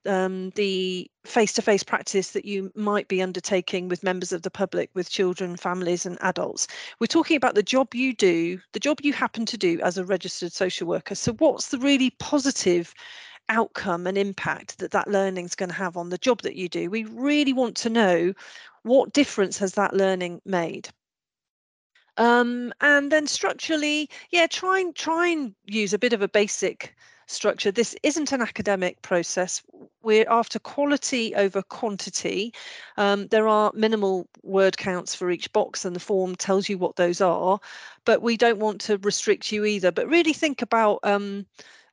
um, 0.08 0.50
the 0.56 1.08
face-to-face 1.26 1.84
practice 1.84 2.32
that 2.32 2.44
you 2.44 2.72
might 2.74 3.08
be 3.08 3.22
undertaking 3.22 3.88
with 3.88 4.04
members 4.04 4.32
of 4.32 4.42
the 4.42 4.50
public 4.50 4.90
with 4.96 5.12
children 5.12 5.58
families 5.58 6.08
and 6.08 6.18
adults. 6.22 6.66
We're 7.00 7.06
talking 7.06 7.38
about 7.38 7.54
the 7.54 7.62
job 7.62 7.94
you 7.94 8.16
do 8.16 8.60
the 8.74 8.80
job 8.80 8.98
you 9.04 9.14
happen 9.14 9.46
to 9.46 9.58
do 9.60 9.80
as 9.82 10.00
a 10.00 10.04
registered 10.04 10.54
social 10.54 10.88
worker. 10.88 11.14
So 11.14 11.34
what's 11.34 11.68
the 11.68 11.78
really 11.78 12.10
positive 12.18 12.92
outcome 13.48 14.08
and 14.08 14.18
impact 14.18 14.80
that 14.80 14.90
that 14.90 15.08
learning 15.08 15.46
is 15.46 15.54
going 15.54 15.70
to 15.70 15.76
have 15.76 15.98
on 15.98 16.10
the 16.10 16.18
job 16.18 16.42
that 16.42 16.56
you 16.56 16.68
do? 16.68 16.90
We 16.90 17.04
really 17.04 17.54
want 17.54 17.78
to 17.78 17.92
know 17.92 18.34
what 18.82 19.14
difference 19.14 19.60
has 19.60 19.74
that 19.74 19.94
learning 19.94 20.42
made 20.46 20.90
um, 22.20 22.74
and 22.82 23.12
then 23.12 23.26
structurally, 23.26 24.10
yeah, 24.30 24.46
try 24.46 24.80
and 24.80 24.94
try 24.96 25.28
and 25.28 25.56
use 25.66 25.94
a 25.94 25.98
bit 25.98 26.14
of 26.14 26.22
a 26.22 26.28
basic 26.28 26.94
structure. 27.28 27.72
This 27.72 27.96
isn't 28.04 28.34
an 28.34 28.42
academic 28.42 29.02
process. 29.02 29.64
We're 30.04 30.30
after 30.30 30.60
quality 30.60 31.34
over 31.36 31.62
quantity. 31.62 32.54
Um, 32.98 33.28
there 33.28 33.48
are 33.48 33.72
minimal 33.74 34.28
word 34.44 34.78
counts 34.78 35.16
for 35.16 35.32
each 35.32 35.52
box, 35.54 35.86
and 35.86 35.96
the 35.96 36.00
form 36.02 36.36
tells 36.36 36.68
you 36.68 36.78
what 36.78 36.98
those 36.98 37.22
are. 37.22 37.60
But 38.04 38.22
we 38.22 38.36
don't 38.36 38.60
want 38.60 38.82
to 38.82 38.98
restrict 38.98 39.52
you 39.52 39.64
either. 39.64 39.92
But 39.92 40.10
really 40.10 40.34
think 40.34 40.62
about 40.62 41.00
um, 41.04 41.46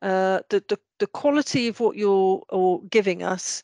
uh, 0.02 0.40
the, 0.48 0.62
the 0.68 0.78
the 0.98 1.06
quality 1.06 1.68
of 1.68 1.78
what 1.78 1.96
you're 1.96 2.42
or 2.48 2.82
giving 2.90 3.22
us 3.22 3.62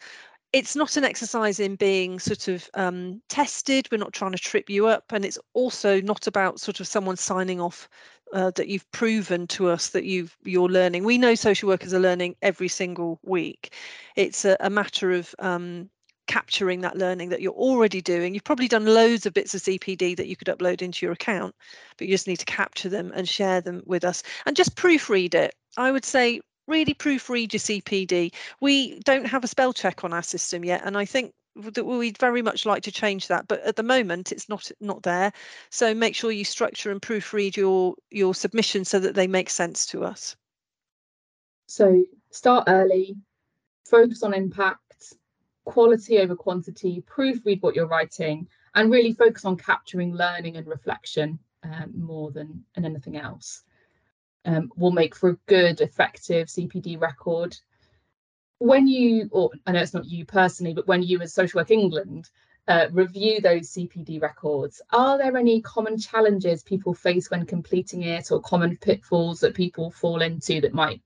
it's 0.52 0.76
not 0.76 0.96
an 0.96 1.04
exercise 1.04 1.58
in 1.58 1.76
being 1.76 2.18
sort 2.18 2.48
of 2.48 2.68
um, 2.74 3.22
tested. 3.28 3.88
We're 3.90 3.98
not 3.98 4.12
trying 4.12 4.32
to 4.32 4.38
trip 4.38 4.68
you 4.68 4.86
up, 4.86 5.04
and 5.10 5.24
it's 5.24 5.38
also 5.54 6.00
not 6.00 6.26
about 6.26 6.60
sort 6.60 6.80
of 6.80 6.86
someone 6.86 7.16
signing 7.16 7.60
off 7.60 7.88
uh, 8.32 8.50
that 8.56 8.68
you've 8.68 8.90
proven 8.92 9.46
to 9.46 9.68
us 9.68 9.88
that 9.90 10.04
you've 10.04 10.36
you're 10.44 10.68
learning. 10.68 11.04
We 11.04 11.18
know 11.18 11.34
social 11.34 11.68
workers 11.68 11.94
are 11.94 12.00
learning 12.00 12.36
every 12.42 12.68
single 12.68 13.18
week. 13.22 13.74
It's 14.16 14.44
a, 14.44 14.56
a 14.60 14.70
matter 14.70 15.12
of 15.12 15.34
um, 15.38 15.88
capturing 16.26 16.82
that 16.82 16.96
learning 16.96 17.30
that 17.30 17.40
you're 17.40 17.52
already 17.52 18.00
doing. 18.00 18.34
You've 18.34 18.44
probably 18.44 18.68
done 18.68 18.86
loads 18.86 19.26
of 19.26 19.34
bits 19.34 19.54
of 19.54 19.62
CPD 19.62 20.16
that 20.16 20.28
you 20.28 20.36
could 20.36 20.48
upload 20.48 20.82
into 20.82 21.04
your 21.04 21.12
account, 21.12 21.54
but 21.96 22.06
you 22.06 22.14
just 22.14 22.28
need 22.28 22.38
to 22.38 22.44
capture 22.44 22.88
them 22.88 23.10
and 23.14 23.28
share 23.28 23.60
them 23.60 23.82
with 23.86 24.04
us 24.04 24.22
and 24.46 24.56
just 24.56 24.76
proofread 24.76 25.34
it. 25.34 25.54
I 25.76 25.90
would 25.90 26.04
say 26.04 26.40
really 26.72 26.94
proofread 26.94 27.52
your 27.52 27.60
CPD. 27.60 28.32
We 28.60 28.98
don't 29.00 29.26
have 29.26 29.44
a 29.44 29.48
spell 29.48 29.72
check 29.72 30.02
on 30.02 30.12
our 30.12 30.22
system 30.22 30.64
yet, 30.64 30.82
and 30.84 30.96
I 30.96 31.04
think 31.04 31.32
that 31.54 31.84
we'd 31.84 32.18
very 32.18 32.40
much 32.40 32.64
like 32.64 32.82
to 32.82 32.90
change 32.90 33.28
that 33.28 33.46
but 33.46 33.60
at 33.60 33.76
the 33.76 33.82
moment 33.82 34.32
it's 34.32 34.48
not 34.48 34.70
not 34.80 35.02
there. 35.02 35.32
So 35.70 35.94
make 35.94 36.14
sure 36.14 36.30
you 36.30 36.44
structure 36.44 36.90
and 36.90 37.00
proofread 37.00 37.56
your 37.56 37.94
your 38.10 38.34
submission 38.34 38.84
so 38.84 38.98
that 39.00 39.14
they 39.14 39.26
make 39.26 39.50
sense 39.50 39.86
to 39.86 40.04
us. 40.04 40.34
So 41.66 42.04
start 42.30 42.64
early 42.68 43.16
focus 43.86 44.22
on 44.22 44.32
impact 44.32 45.12
quality 45.64 46.18
over 46.18 46.34
quantity 46.34 47.04
proofread 47.06 47.62
what 47.62 47.76
you're 47.76 47.86
writing 47.86 48.48
and 48.74 48.90
really 48.90 49.12
focus 49.12 49.44
on 49.44 49.56
capturing 49.56 50.14
learning 50.14 50.56
and 50.56 50.66
reflection 50.66 51.38
um, 51.62 51.92
more 51.94 52.30
than, 52.32 52.64
than 52.74 52.84
anything 52.84 53.16
else 53.16 53.62
um, 54.44 54.70
will 54.76 54.90
make 54.90 55.14
for 55.14 55.30
a 55.30 55.38
good 55.46 55.80
effective 55.80 56.48
cpd 56.48 57.00
record 57.00 57.56
when 58.62 58.86
you, 58.86 59.28
or 59.32 59.50
I 59.66 59.72
know 59.72 59.80
it's 59.80 59.94
not 59.94 60.06
you 60.06 60.24
personally, 60.24 60.72
but 60.72 60.86
when 60.86 61.02
you 61.02 61.20
as 61.20 61.34
Social 61.34 61.58
Work 61.58 61.70
England 61.70 62.30
uh, 62.68 62.86
review 62.92 63.40
those 63.40 63.72
CPD 63.72 64.22
records, 64.22 64.80
are 64.92 65.18
there 65.18 65.36
any 65.36 65.60
common 65.62 65.98
challenges 65.98 66.62
people 66.62 66.94
face 66.94 67.30
when 67.30 67.44
completing 67.44 68.02
it 68.02 68.30
or 68.30 68.40
common 68.40 68.76
pitfalls 68.76 69.40
that 69.40 69.54
people 69.54 69.90
fall 69.90 70.22
into 70.22 70.60
that 70.60 70.72
might 70.72 71.02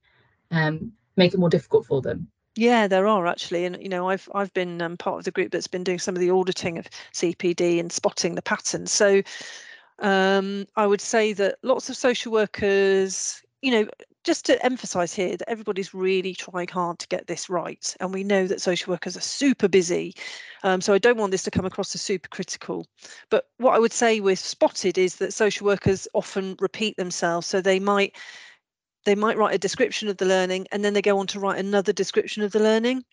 um, 0.50 0.92
make 1.16 1.32
it 1.32 1.40
more 1.40 1.48
difficult 1.48 1.86
for 1.86 2.02
them? 2.02 2.28
Yeah, 2.56 2.88
there 2.88 3.06
are 3.06 3.26
actually, 3.26 3.64
and 3.64 3.82
you 3.82 3.88
know, 3.88 4.08
I've 4.08 4.28
I've 4.34 4.52
been 4.52 4.80
um, 4.80 4.96
part 4.96 5.18
of 5.18 5.24
the 5.24 5.30
group 5.30 5.50
that's 5.50 5.66
been 5.66 5.84
doing 5.84 5.98
some 5.98 6.14
of 6.14 6.20
the 6.20 6.30
auditing 6.30 6.78
of 6.78 6.88
CPD 7.12 7.80
and 7.80 7.92
spotting 7.92 8.34
the 8.34 8.42
patterns. 8.42 8.92
So 8.92 9.22
um, 10.00 10.66
I 10.76 10.86
would 10.86 11.00
say 11.00 11.32
that 11.34 11.56
lots 11.62 11.88
of 11.88 11.96
social 11.96 12.32
workers, 12.32 13.42
you 13.62 13.70
know, 13.70 13.88
just 14.24 14.44
to 14.44 14.62
emphasize 14.64 15.14
here 15.14 15.36
that 15.36 15.48
everybody's 15.48 15.94
really 15.94 16.34
trying 16.34 16.66
hard 16.66 16.98
to 16.98 17.06
get 17.06 17.28
this 17.28 17.48
right 17.48 17.94
and 18.00 18.12
we 18.12 18.24
know 18.24 18.48
that 18.48 18.60
social 18.60 18.90
workers 18.90 19.16
are 19.16 19.20
super 19.20 19.68
busy 19.68 20.12
um, 20.64 20.80
so 20.80 20.92
i 20.92 20.98
don't 20.98 21.16
want 21.16 21.30
this 21.30 21.44
to 21.44 21.50
come 21.50 21.64
across 21.64 21.94
as 21.94 22.02
super 22.02 22.28
critical. 22.28 22.84
But 23.30 23.44
what 23.58 23.74
i 23.74 23.78
would 23.78 23.92
say 23.92 24.18
with 24.18 24.40
spotted 24.40 24.98
is 24.98 25.16
that 25.16 25.32
social 25.32 25.64
workers 25.64 26.08
often 26.12 26.56
repeat 26.58 26.96
themselves 26.96 27.46
so 27.46 27.60
they 27.60 27.78
might 27.78 28.16
they 29.06 29.14
might 29.14 29.38
write 29.38 29.54
a 29.54 29.58
description 29.58 30.08
of 30.08 30.18
the 30.18 30.26
learning 30.26 30.66
and 30.72 30.84
then 30.84 30.92
they 30.92 31.00
go 31.00 31.18
on 31.18 31.28
to 31.28 31.40
write 31.40 31.58
another 31.58 31.92
description 31.92 32.42
of 32.42 32.50
the 32.50 32.58
learning. 32.58 33.04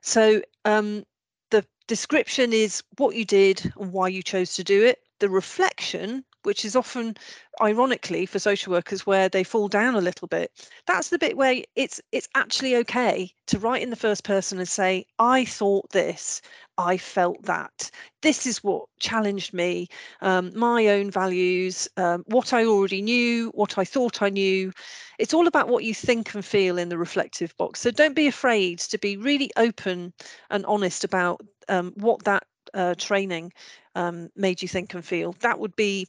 So 0.00 0.40
um, 0.64 1.04
the 1.50 1.64
description 1.86 2.54
is 2.54 2.82
what 2.96 3.14
you 3.14 3.26
did 3.26 3.70
and 3.78 3.92
why 3.92 4.08
you 4.08 4.22
chose 4.22 4.54
to 4.54 4.64
do 4.64 4.82
it. 4.82 5.00
The 5.20 5.28
reflection 5.28 6.24
which 6.42 6.64
is 6.64 6.76
often 6.76 7.16
ironically 7.60 8.26
for 8.26 8.38
social 8.38 8.72
workers 8.72 9.06
where 9.06 9.28
they 9.28 9.44
fall 9.44 9.68
down 9.68 9.94
a 9.94 10.00
little 10.00 10.28
bit. 10.28 10.50
That's 10.86 11.10
the 11.10 11.18
bit 11.18 11.36
where 11.36 11.62
it's 11.76 12.00
it's 12.12 12.28
actually 12.34 12.76
okay 12.76 13.32
to 13.46 13.58
write 13.58 13.82
in 13.82 13.90
the 13.90 13.96
first 13.96 14.24
person 14.24 14.58
and 14.58 14.68
say 14.68 15.06
i 15.18 15.44
thought 15.44 15.90
this. 15.90 16.40
I 16.78 16.96
felt 16.96 17.42
that. 17.42 17.90
This 18.22 18.46
is 18.46 18.64
what 18.64 18.86
challenged 18.98 19.52
me. 19.52 19.88
Um, 20.22 20.52
my 20.58 20.88
own 20.88 21.10
values 21.10 21.88
um, 21.96 22.24
what 22.26 22.52
i 22.52 22.64
already 22.64 23.02
knew 23.02 23.50
what 23.54 23.78
i 23.78 23.84
thought 23.84 24.22
i 24.22 24.28
knew. 24.28 24.72
It's 25.18 25.34
all 25.34 25.46
about 25.46 25.68
what 25.68 25.84
you 25.84 25.94
think 25.94 26.34
and 26.34 26.44
feel 26.44 26.78
in 26.78 26.88
the 26.88 26.98
reflective 26.98 27.56
box. 27.56 27.80
So 27.80 27.90
don't 27.90 28.16
be 28.16 28.26
afraid 28.26 28.78
to 28.80 28.98
be 28.98 29.16
really 29.16 29.50
open 29.56 30.12
and 30.50 30.64
honest 30.66 31.04
about 31.04 31.40
um, 31.68 31.92
what 31.96 32.24
that 32.24 32.44
uh, 32.74 32.94
training 32.96 33.52
um, 33.94 34.30
made 34.36 34.62
you 34.62 34.68
think 34.68 34.94
and 34.94 35.04
feel. 35.04 35.34
That 35.40 35.58
would 35.58 35.76
be 35.76 36.08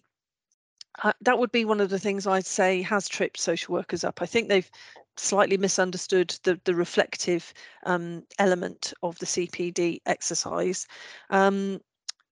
uh, 1.02 1.14
that 1.22 1.40
would 1.40 1.52
be 1.52 1.66
one 1.66 1.82
of 1.82 1.90
the 1.90 2.00
things 2.00 2.28
I'd 2.28 2.46
say 2.46 2.82
has 2.84 3.08
tripped 3.08 3.40
social 3.40 3.74
workers 3.74 4.04
up. 4.04 4.22
I 4.22 4.26
think 4.26 4.48
they've 4.48 4.70
slightly 5.18 5.58
misunderstood 5.58 6.36
the, 6.44 6.60
the 6.66 6.76
reflective 6.76 7.54
um, 7.86 8.24
element 8.40 8.94
of 9.02 9.18
the 9.20 9.26
CPD 9.26 10.02
exercise. 10.06 10.88
Um, 11.30 11.82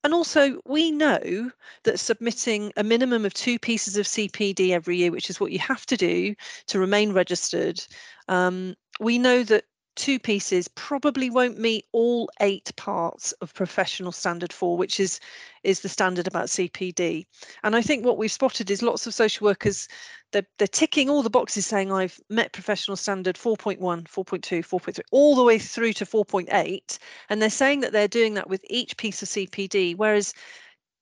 and 0.04 0.14
also, 0.14 0.60
we 0.66 0.90
know 0.90 1.52
that 1.84 2.00
submitting 2.00 2.74
a 2.76 2.84
minimum 2.84 3.24
of 3.24 3.36
two 3.36 3.60
pieces 3.60 3.98
of 3.98 4.08
CPD 4.08 4.72
every 4.72 4.98
year, 4.98 5.12
which 5.12 5.30
is 5.30 5.40
what 5.40 5.52
you 5.52 5.60
have 5.60 5.86
to 5.88 5.98
do 5.98 6.34
to 6.68 6.80
remain 6.80 7.14
registered, 7.14 7.84
um, 8.28 8.76
we 9.00 9.20
know 9.20 9.44
that 9.44 9.66
two 9.96 10.20
pieces 10.20 10.68
probably 10.70 11.30
won't 11.30 11.60
meet 11.60 11.86
all 11.92 12.30
eight 12.40 12.72
parts 12.76 13.32
of 13.34 13.54
professional 13.54 14.12
standard 14.12 14.54
four, 14.54 14.78
which 14.78 15.00
is 15.00 15.20
is 15.64 15.82
the 15.82 15.90
standard 15.90 16.28
about 16.28 16.48
CPD. 16.48 17.26
And 17.64 17.76
I 17.76 17.82
think 17.82 18.06
what 18.06 18.18
we've 18.18 18.32
spotted 18.32 18.72
is 18.72 18.82
lots 18.82 19.06
of 19.06 19.14
social 19.14 19.46
workers, 19.46 19.88
they're, 20.32 20.48
they're 20.58 20.68
ticking 20.68 21.10
all 21.10 21.22
the 21.22 21.30
boxes 21.30 21.66
saying 21.66 21.92
I've 21.92 22.20
met 22.30 22.54
professional 22.54 22.98
standard 22.98 23.36
4.1, 23.36 23.78
4.2, 23.80 24.08
4.3, 24.08 25.00
all 25.12 25.36
the 25.36 25.44
way 25.44 25.60
through 25.60 25.94
to 25.94 26.06
4.8. 26.06 26.98
And 27.30 27.42
they're 27.42 27.50
saying 27.50 27.82
that 27.82 27.92
they're 27.92 28.08
doing 28.08 28.34
that 28.36 28.50
with 28.50 28.66
each 28.70 28.98
piece 28.98 29.22
of 29.22 29.30
CPD. 29.30 29.96
Whereas 29.96 30.34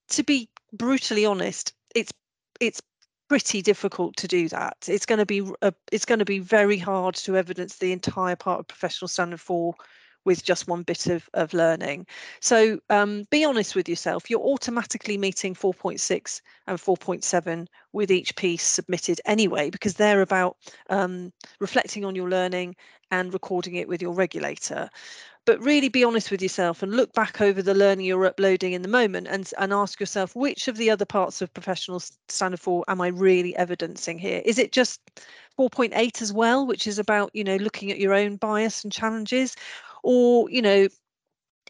to 0.10 0.24
be 0.24 0.50
brutally 0.74 1.26
honest, 1.26 1.74
it's 1.96 2.12
it's 2.60 2.82
pretty 3.30 3.62
difficult 3.62 4.18
to 4.18 4.28
do 4.28 4.50
that. 4.50 4.76
It's 4.88 5.06
going 5.06 5.20
to 5.20 5.26
be 5.26 5.40
a, 5.40 5.68
uh, 5.68 5.72
it's 5.92 6.06
going 6.06 6.20
to 6.20 6.26
be 6.26 6.40
very 6.40 6.78
hard 6.78 7.16
to 7.16 7.38
evidence 7.38 7.78
the 7.78 7.94
entire 7.94 8.36
part 8.36 8.60
of 8.60 8.68
professional 8.68 9.08
standard 9.08 9.40
four 9.40 9.76
with 10.26 10.44
just 10.44 10.68
one 10.68 10.84
bit 10.84 11.08
of, 11.08 11.30
of 11.34 11.54
learning. 11.54 12.06
So 12.42 12.80
um, 12.90 13.26
be 13.30 13.44
honest 13.44 13.76
with 13.76 13.90
yourself. 13.90 14.30
You're 14.30 14.40
automatically 14.42 15.18
meeting 15.18 15.56
4.6 15.56 16.42
and 16.68 16.78
4.7 16.78 17.68
with 17.94 18.12
each 18.12 18.36
piece 18.36 18.64
submitted 18.64 19.22
anyway, 19.26 19.70
because 19.70 19.96
they're 19.96 20.22
about 20.22 20.58
um, 20.90 21.32
reflecting 21.60 22.06
on 22.06 22.16
your 22.16 22.30
learning 22.30 22.76
and 23.12 23.34
recording 23.34 23.76
it 23.76 23.88
with 23.88 24.02
your 24.02 24.14
regulator 24.14 24.90
but 25.50 25.60
really 25.64 25.90
be 25.90 26.04
honest 26.04 26.30
with 26.30 26.44
yourself 26.44 26.84
and 26.84 26.96
look 26.96 27.12
back 27.14 27.42
over 27.42 27.64
the 27.64 27.74
learning 27.74 28.06
you're 28.06 28.28
uploading 28.28 28.74
in 28.74 28.84
the 28.84 28.88
moment 28.88 29.28
and, 29.28 29.52
and 29.58 29.74
ask 29.74 30.00
yourself 30.00 30.36
which 30.36 30.68
of 30.68 30.78
the 30.78 30.92
other 30.92 31.06
parts 31.06 31.42
of 31.42 31.52
professional 31.56 32.00
standard 32.28 32.60
four 32.60 32.84
am 32.88 33.02
I 33.02 33.08
really 33.08 33.56
evidencing 33.56 34.20
here? 34.20 34.44
Is 34.46 34.60
it 34.60 34.72
just 34.72 35.02
4.8 35.58 36.22
as 36.22 36.32
well, 36.32 36.68
which 36.68 36.86
is 36.86 37.00
about, 37.00 37.32
you 37.34 37.44
know, 37.44 37.56
looking 37.56 37.90
at 37.90 38.00
your 38.00 38.14
own 38.14 38.36
bias 38.36 38.84
and 38.84 38.94
challenges? 38.94 39.56
Or, 40.04 40.50
you 40.50 40.62
know, 40.62 40.88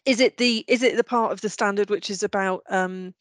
is 0.06 0.20
it 0.20 0.38
the 0.38 0.64
is 0.68 0.84
it 0.84 0.98
the 0.98 1.04
part 1.04 1.32
of 1.32 1.42
the 1.42 1.50
standard 1.50 1.90
which 1.90 2.10
is 2.10 2.24
about 2.24 2.64
um, 2.70 3.14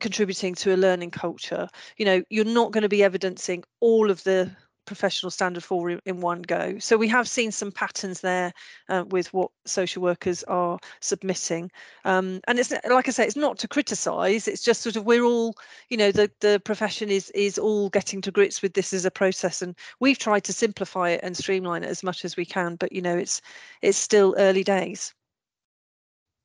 contributing 0.00 0.54
to 0.56 0.74
a 0.74 0.76
learning 0.76 1.10
culture? 1.10 1.68
You 1.96 2.04
know, 2.06 2.22
you're 2.30 2.44
not 2.44 2.72
going 2.72 2.82
to 2.82 2.88
be 2.88 3.02
evidencing 3.02 3.64
all 3.80 4.10
of 4.10 4.22
the 4.24 4.50
professional 4.84 5.30
standard 5.30 5.64
four 5.64 5.90
in 5.90 6.20
one 6.20 6.42
go. 6.42 6.78
So 6.78 6.96
we 6.96 7.08
have 7.08 7.28
seen 7.28 7.50
some 7.52 7.72
patterns 7.72 8.20
there 8.20 8.52
uh, 8.88 9.04
with 9.08 9.32
what 9.32 9.50
social 9.66 10.02
workers 10.02 10.42
are 10.44 10.78
submitting. 11.00 11.70
Um, 12.04 12.40
and 12.46 12.58
it's 12.58 12.72
like 12.88 13.08
I 13.08 13.10
say, 13.10 13.26
it's 13.26 13.36
not 13.36 13.58
to 13.58 13.68
criticise. 13.68 14.48
It's 14.48 14.62
just 14.62 14.82
sort 14.82 14.96
of 14.96 15.04
we're 15.04 15.24
all, 15.24 15.54
you 15.88 15.96
know, 15.96 16.12
the 16.12 16.30
the 16.40 16.60
profession 16.64 17.10
is 17.10 17.30
is 17.30 17.58
all 17.58 17.88
getting 17.90 18.20
to 18.22 18.30
grips 18.30 18.62
with 18.62 18.74
this 18.74 18.92
as 18.92 19.04
a 19.04 19.10
process, 19.10 19.62
and 19.62 19.74
we've 20.00 20.18
tried 20.18 20.44
to 20.44 20.52
simplify 20.52 21.10
it 21.10 21.20
and 21.22 21.36
streamline 21.36 21.84
it 21.84 21.90
as 21.90 22.02
much 22.02 22.24
as 22.24 22.36
we 22.36 22.44
can. 22.44 22.76
But 22.76 22.92
you 22.92 23.02
know, 23.02 23.16
it's 23.16 23.40
it's 23.82 23.98
still 23.98 24.34
early 24.38 24.64
days. 24.64 25.14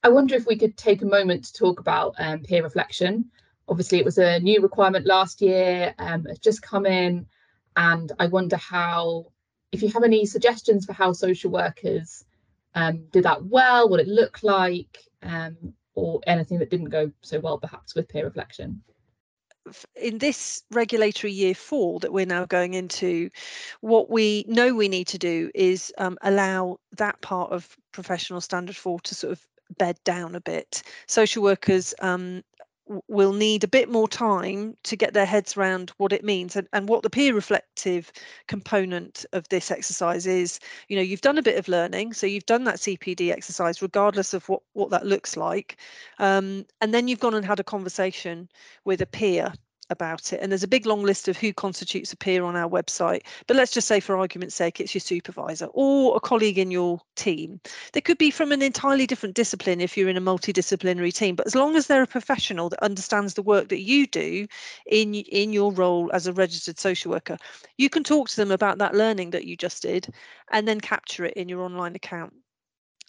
I 0.04 0.10
wonder 0.10 0.36
if 0.36 0.48
we 0.48 0.58
could 0.58 0.78
take 0.78 1.02
a 1.02 1.06
moment 1.06 1.44
to 1.46 1.54
talk 1.54 1.80
about 1.80 2.16
um, 2.20 2.40
peer 2.40 2.64
reflection. 2.64 3.26
Obviously, 3.68 4.00
it 4.00 4.06
was 4.06 4.18
a 4.18 4.40
new 4.40 4.62
requirement 4.62 5.06
last 5.06 5.42
year. 5.42 5.94
Um, 6.00 6.26
it's 6.28 6.40
just 6.40 6.62
come 6.62 6.86
in 6.86 7.28
and 7.76 8.12
I 8.20 8.28
wonder 8.28 8.58
how, 8.58 9.28
if 9.72 9.82
you 9.82 9.90
have 9.90 10.04
any 10.04 10.26
suggestions 10.26 10.86
for 10.86 10.94
how 10.94 11.14
social 11.14 11.52
workers 11.52 12.26
um, 12.76 13.06
did 13.12 13.24
that 13.24 13.46
well, 13.46 13.90
what 13.90 14.00
it 14.00 14.08
looked 14.08 14.44
like, 14.44 15.00
um, 15.24 15.74
or 15.96 16.22
anything 16.28 16.60
that 16.60 16.70
didn't 16.70 16.90
go 16.90 17.12
so 17.22 17.40
well 17.40 17.58
perhaps 17.58 17.96
with 17.96 18.08
peer 18.08 18.26
reflection 18.26 18.82
in 19.96 20.18
this 20.18 20.64
regulatory 20.72 21.32
year 21.32 21.54
four 21.54 22.00
that 22.00 22.14
we're 22.14 22.26
now 22.26 22.46
going 22.46 22.74
into, 22.74 23.30
what 23.82 24.10
we 24.10 24.46
know 24.48 24.74
we 24.74 24.88
need 24.88 25.08
to 25.08 25.18
do 25.18 25.52
is 25.54 25.94
um, 25.98 26.18
allow 26.22 26.80
that 26.98 27.22
part 27.22 27.52
of 27.52 27.78
professional 27.92 28.42
standard 28.42 28.76
four 28.76 29.00
to 29.02 29.16
sort 29.16 29.34
of 29.34 29.46
bed 29.78 30.00
down 30.04 30.36
a 30.36 30.42
bit. 30.42 30.82
Social 31.08 31.44
workers 31.44 31.94
um, 32.02 32.44
will 33.08 33.34
need 33.34 33.64
a 33.64 33.68
bit 33.68 33.90
more 33.90 34.08
time 34.08 34.76
to 34.84 34.96
get 34.96 35.14
their 35.14 35.26
heads 35.26 35.56
around 35.56 35.92
what 35.98 36.12
it 36.12 36.24
means 36.24 36.56
and, 36.56 36.68
and 36.74 36.90
what 36.90 37.04
the 37.04 37.10
peer 37.10 37.34
reflective 37.34 38.12
component 38.48 39.26
of 39.34 39.48
this 39.50 39.72
exercise 39.72 40.26
is. 40.26 40.60
You 40.88 40.96
know 40.96 41.04
you've 41.04 41.22
done 41.22 41.38
a 41.38 41.44
bit 41.44 41.58
of 41.58 41.68
learning 41.68 42.14
so 42.14 42.28
you've 42.28 42.46
done 42.46 42.64
that 42.64 42.76
cpd 42.78 43.32
exercise 43.32 43.82
regardless 43.82 44.34
of 44.34 44.48
what 44.50 44.62
what 44.74 44.90
that 44.90 45.06
looks 45.06 45.38
like. 45.38 45.78
Um, 46.18 46.66
and 46.82 46.94
then 46.94 47.08
you've 47.08 47.20
gone 47.20 47.36
and 47.36 47.46
had 47.46 47.60
a 47.60 47.64
conversation 47.64 48.50
with 48.86 49.02
a 49.02 49.06
peer 49.06 49.54
about 49.90 50.34
it. 50.34 50.40
And 50.42 50.52
there's 50.52 50.64
a 50.64 50.68
big 50.68 50.86
long 50.86 51.04
list 51.04 51.28
of 51.28 51.38
who 51.38 51.54
constitutes 51.54 52.14
a 52.14 52.18
peer 52.18 52.44
on 52.44 52.56
our 52.56 52.70
website. 52.70 53.22
But 53.48 53.58
let's 53.58 53.72
just 53.72 53.88
say, 53.88 54.00
for 54.00 54.18
argument's 54.18 54.56
sake, 54.56 54.80
it's 54.80 54.94
your 54.94 55.02
supervisor 55.02 55.68
or 55.74 56.16
a 56.16 56.20
colleague 56.20 56.58
in 56.58 56.72
your 56.72 57.00
team. 57.16 57.60
They 57.94 58.02
could 58.02 58.18
be 58.18 58.32
from 58.32 58.52
an 58.52 58.62
entirely 58.62 59.08
different 59.08 59.36
discipline 59.36 59.82
if 59.82 59.98
you're 59.98 60.10
in 60.10 60.18
a 60.18 60.22
multidisciplinary 60.22 61.14
team. 61.14 61.36
But 61.36 61.48
as 61.48 61.56
long 61.56 61.76
as 61.76 61.88
they're 61.88 62.04
a 62.04 62.08
professional 62.08 62.70
that 62.70 62.84
understands 62.84 63.34
the 63.34 63.42
work 63.44 63.70
that 63.70 63.82
you 63.82 64.08
do 64.08 64.48
in, 64.86 65.16
in 65.16 65.54
your 65.54 65.72
role 65.72 66.10
as 66.14 66.28
a 66.28 66.34
registered 66.34 66.80
social 66.80 67.12
worker, 67.12 67.38
you 67.78 67.90
can 67.90 68.04
talk 68.04 68.30
to 68.30 68.36
them 68.36 68.52
about 68.52 68.78
that 68.80 68.96
learning 68.96 69.32
that 69.32 69.46
you 69.46 69.56
just 69.56 69.82
did 69.84 70.14
and 70.52 70.68
then 70.68 70.80
capture 70.82 71.26
it 71.26 71.34
in 71.36 71.50
your 71.50 71.62
online 71.62 71.96
account. 71.96 72.34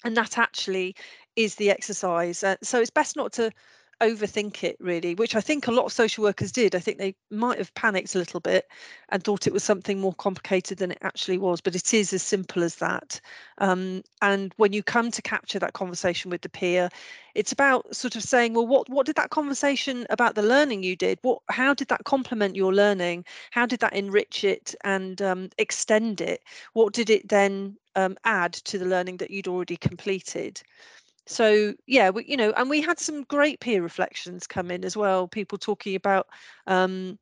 and 0.04 0.16
that 0.16 0.38
actually 0.38 0.94
is 1.36 1.54
the 1.56 1.70
exercise. 1.70 2.42
Uh, 2.42 2.56
so 2.62 2.80
it's 2.80 2.90
best 2.90 3.16
not 3.16 3.32
to 3.34 3.50
overthink 4.00 4.64
it 4.64 4.76
really, 4.80 5.14
which 5.14 5.34
I 5.34 5.40
think 5.40 5.66
a 5.66 5.72
lot 5.72 5.84
of 5.86 5.92
social 5.92 6.24
workers 6.24 6.52
did. 6.52 6.74
I 6.74 6.78
think 6.78 6.98
they 6.98 7.14
might 7.30 7.58
have 7.58 7.74
panicked 7.74 8.14
a 8.14 8.18
little 8.18 8.40
bit 8.40 8.66
and 9.10 9.22
thought 9.22 9.46
it 9.46 9.52
was 9.52 9.62
something 9.62 10.00
more 10.00 10.14
complicated 10.14 10.78
than 10.78 10.90
it 10.90 10.98
actually 11.02 11.38
was, 11.38 11.60
but 11.60 11.74
it 11.74 11.92
is 11.94 12.12
as 12.12 12.22
simple 12.22 12.62
as 12.62 12.76
that. 12.76 13.20
Um, 13.58 14.02
and 14.22 14.52
when 14.56 14.72
you 14.72 14.82
come 14.82 15.10
to 15.10 15.22
capture 15.22 15.58
that 15.58 15.74
conversation 15.74 16.30
with 16.30 16.40
the 16.42 16.48
peer, 16.48 16.88
it's 17.34 17.52
about 17.52 17.94
sort 17.94 18.16
of 18.16 18.22
saying, 18.22 18.54
well, 18.54 18.66
what 18.66 18.88
what 18.88 19.06
did 19.06 19.16
that 19.16 19.30
conversation 19.30 20.06
about 20.10 20.34
the 20.34 20.42
learning 20.42 20.82
you 20.82 20.96
did? 20.96 21.18
What 21.22 21.40
how 21.48 21.74
did 21.74 21.88
that 21.88 22.04
complement 22.04 22.56
your 22.56 22.74
learning? 22.74 23.24
How 23.50 23.66
did 23.66 23.80
that 23.80 23.92
enrich 23.94 24.44
it 24.44 24.74
and 24.84 25.20
um, 25.22 25.50
extend 25.58 26.20
it? 26.20 26.42
What 26.72 26.92
did 26.92 27.10
it 27.10 27.28
then 27.28 27.76
um, 27.96 28.16
add 28.24 28.52
to 28.54 28.78
the 28.78 28.86
learning 28.86 29.18
that 29.18 29.30
you'd 29.30 29.48
already 29.48 29.76
completed? 29.76 30.62
So 31.30 31.72
yeah 31.86 32.10
we, 32.10 32.24
you 32.26 32.36
know 32.36 32.52
and 32.56 32.68
we 32.68 32.80
had 32.80 32.98
some 32.98 33.22
great 33.24 33.60
peer 33.60 33.82
reflections 33.82 34.46
come 34.46 34.70
in 34.70 34.84
as 34.84 34.96
well 34.96 35.28
people 35.28 35.56
talking 35.56 35.94
about 35.94 36.26
um, 36.66 37.18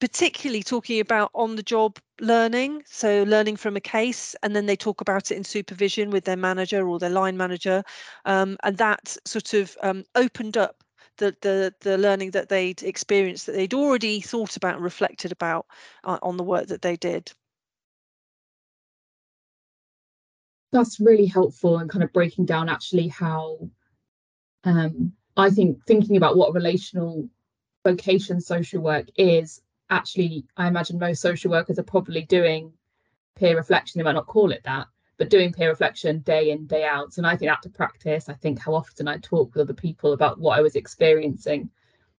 particularly 0.00 0.62
talking 0.62 1.00
about 1.00 1.30
on 1.34 1.56
the 1.56 1.62
job 1.62 1.98
learning 2.20 2.82
so 2.86 3.22
learning 3.24 3.56
from 3.56 3.76
a 3.76 3.80
case 3.80 4.36
and 4.42 4.54
then 4.54 4.66
they 4.66 4.76
talk 4.76 5.00
about 5.00 5.30
it 5.30 5.36
in 5.36 5.44
supervision 5.44 6.10
with 6.10 6.24
their 6.24 6.36
manager 6.36 6.86
or 6.86 6.98
their 6.98 7.10
line 7.10 7.36
manager 7.36 7.82
um, 8.26 8.56
and 8.62 8.76
that 8.76 9.16
sort 9.24 9.54
of 9.54 9.76
um, 9.82 10.04
opened 10.14 10.56
up 10.56 10.84
the, 11.16 11.34
the 11.42 11.72
the 11.80 11.96
learning 11.96 12.32
that 12.32 12.48
they'd 12.48 12.82
experienced 12.82 13.46
that 13.46 13.52
they'd 13.52 13.72
already 13.72 14.20
thought 14.20 14.56
about 14.56 14.74
and 14.74 14.84
reflected 14.84 15.32
about 15.32 15.64
uh, 16.02 16.18
on 16.22 16.36
the 16.36 16.44
work 16.44 16.66
that 16.66 16.82
they 16.82 16.96
did 16.96 17.32
that's 20.74 20.98
really 20.98 21.26
helpful 21.26 21.78
and 21.78 21.88
kind 21.88 22.02
of 22.02 22.12
breaking 22.12 22.44
down 22.44 22.68
actually 22.68 23.08
how 23.08 23.58
um, 24.64 25.12
I 25.36 25.50
think 25.50 25.78
thinking 25.86 26.16
about 26.16 26.36
what 26.36 26.52
relational 26.52 27.28
vocation 27.84 28.40
social 28.40 28.82
work 28.82 29.06
is 29.16 29.62
actually 29.88 30.44
I 30.56 30.66
imagine 30.66 30.98
most 30.98 31.22
social 31.22 31.50
workers 31.50 31.78
are 31.78 31.84
probably 31.84 32.22
doing 32.22 32.72
peer 33.36 33.56
reflection 33.56 33.98
they 33.98 34.04
might 34.04 34.12
not 34.12 34.26
call 34.26 34.50
it 34.50 34.62
that 34.64 34.88
but 35.16 35.30
doing 35.30 35.52
peer 35.52 35.68
reflection 35.68 36.18
day 36.20 36.50
in 36.50 36.66
day 36.66 36.84
out. 36.84 37.18
And 37.18 37.26
I 37.26 37.36
think 37.36 37.52
to 37.62 37.68
practice 37.68 38.28
I 38.28 38.34
think 38.34 38.58
how 38.58 38.74
often 38.74 39.06
I 39.06 39.18
talk 39.18 39.54
with 39.54 39.62
other 39.62 39.74
people 39.74 40.12
about 40.12 40.40
what 40.40 40.58
I 40.58 40.62
was 40.62 40.74
experiencing. 40.74 41.70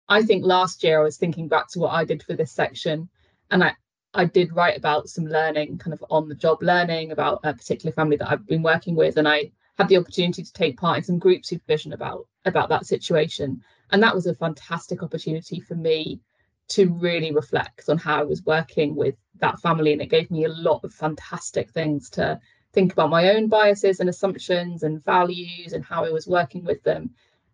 I 0.08 0.22
think 0.22 0.46
last 0.46 0.82
year 0.82 1.02
I 1.02 1.04
was 1.04 1.18
thinking 1.18 1.50
back 1.50 1.68
to 1.72 1.80
what 1.80 1.92
I 1.92 2.06
did 2.06 2.24
for 2.24 2.36
this 2.36 2.54
section 2.54 3.10
and 3.52 3.64
I 3.64 3.74
I 4.16 4.26
did 4.26 4.56
write 4.56 4.78
about 4.78 5.10
some 5.10 5.26
learning, 5.26 5.78
kind 5.78 5.94
of 5.94 6.04
on 6.10 6.30
the 6.30 6.36
job 6.36 6.64
learning 6.64 7.12
about 7.12 7.42
a 7.44 7.54
particular 7.54 7.92
family 7.92 8.16
that 8.18 8.32
I've 8.32 8.48
been 8.48 8.64
working 8.64 8.96
with, 8.96 9.18
and 9.18 9.28
I 9.28 9.52
had 9.78 9.90
the 9.90 9.98
opportunity 9.98 10.42
to 10.42 10.54
take 10.54 10.78
part 10.78 10.98
in 10.98 11.04
some 11.04 11.20
group 11.20 11.46
supervision 11.46 11.94
about 11.94 12.26
about 12.46 12.70
that 12.70 12.86
situation, 12.86 13.62
and 13.92 14.02
that 14.02 14.16
was 14.16 14.26
a 14.26 14.36
fantastic 14.36 15.04
opportunity 15.04 15.60
for 15.60 15.76
me 15.76 16.22
to 16.70 16.90
really 16.94 17.32
reflect 17.32 17.90
on 17.90 17.98
how 17.98 18.20
I 18.22 18.24
was 18.24 18.44
working 18.46 18.96
with 18.96 19.16
that 19.42 19.60
family, 19.60 19.92
and 19.92 20.02
it 20.02 20.10
gave 20.10 20.32
me 20.32 20.46
a 20.46 20.50
lot 20.50 20.84
of 20.84 20.94
fantastic 20.94 21.70
things 21.72 22.10
to 22.12 22.40
think 22.72 22.94
about 22.94 23.10
my 23.10 23.36
own 23.36 23.48
biases 23.50 24.00
and 24.00 24.10
assumptions 24.10 24.84
and 24.84 25.04
values 25.04 25.74
and 25.74 25.84
how 25.84 26.06
I 26.06 26.10
was 26.10 26.26
working 26.26 26.64
with 26.64 26.82
them. 26.84 27.10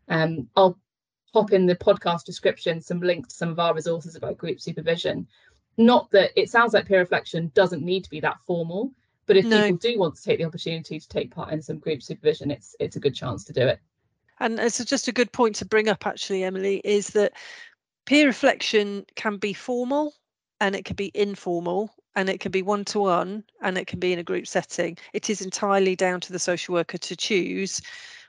Um, 0.08 0.48
I'll 0.56 0.80
pop 1.34 1.54
in 1.54 1.66
the 1.66 1.76
podcast 1.76 2.26
description 2.26 2.82
some 2.82 3.00
links 3.00 3.30
to 3.30 3.36
some 3.36 3.50
of 3.50 3.60
our 3.60 3.74
resources 3.74 4.16
about 4.16 4.38
group 4.38 4.60
supervision 4.60 5.28
not 5.78 6.10
that 6.12 6.32
it 6.36 6.50
sounds 6.50 6.74
like 6.74 6.88
peer 6.88 7.00
reflection 7.00 7.52
doesn't 7.54 7.84
need 7.84 8.04
to 8.04 8.10
be 8.10 8.20
that 8.20 8.38
formal 8.46 8.92
but 9.26 9.38
if 9.38 9.46
no. 9.46 9.62
people 9.62 9.78
do 9.78 10.00
want 10.00 10.16
to 10.16 10.24
take 10.24 10.40
the 10.40 10.46
opportunity 10.46 11.00
to 11.00 11.08
take 11.08 11.34
part 11.34 11.52
in 11.54 11.62
some 11.62 11.78
group 11.78 12.02
supervision 12.02 12.52
it's 12.52 12.76
it's 12.80 12.96
a 12.96 13.00
good 13.00 13.16
chance 13.16 13.44
to 13.44 13.54
do 13.54 13.68
it 13.68 13.80
and 14.40 14.60
it's 14.60 14.84
just 14.86 15.08
a 15.08 15.12
good 15.12 15.32
point 15.32 15.56
to 15.56 15.66
bring 15.66 15.90
up 15.90 16.06
actually 16.06 16.44
emily 16.44 16.82
is 16.84 17.10
that 17.10 17.34
peer 18.06 18.26
reflection 18.26 19.06
can 19.16 19.38
be 19.38 19.54
formal 19.54 20.14
and 20.60 20.76
it 20.76 20.86
can 20.86 20.96
be 20.96 21.12
informal 21.14 21.90
and 22.16 22.30
it 22.30 22.40
can 22.40 22.52
be 22.52 22.62
one 22.62 22.84
to 22.84 23.00
one 23.00 23.44
and 23.62 23.78
it 23.78 23.88
can 23.88 24.00
be 24.00 24.12
in 24.12 24.20
a 24.20 24.24
group 24.24 24.46
setting 24.46 24.98
it 25.14 25.30
is 25.30 25.42
entirely 25.42 25.96
down 25.96 26.20
to 26.20 26.34
the 26.34 26.40
social 26.40 26.74
worker 26.74 26.98
to 26.98 27.16
choose 27.16 27.82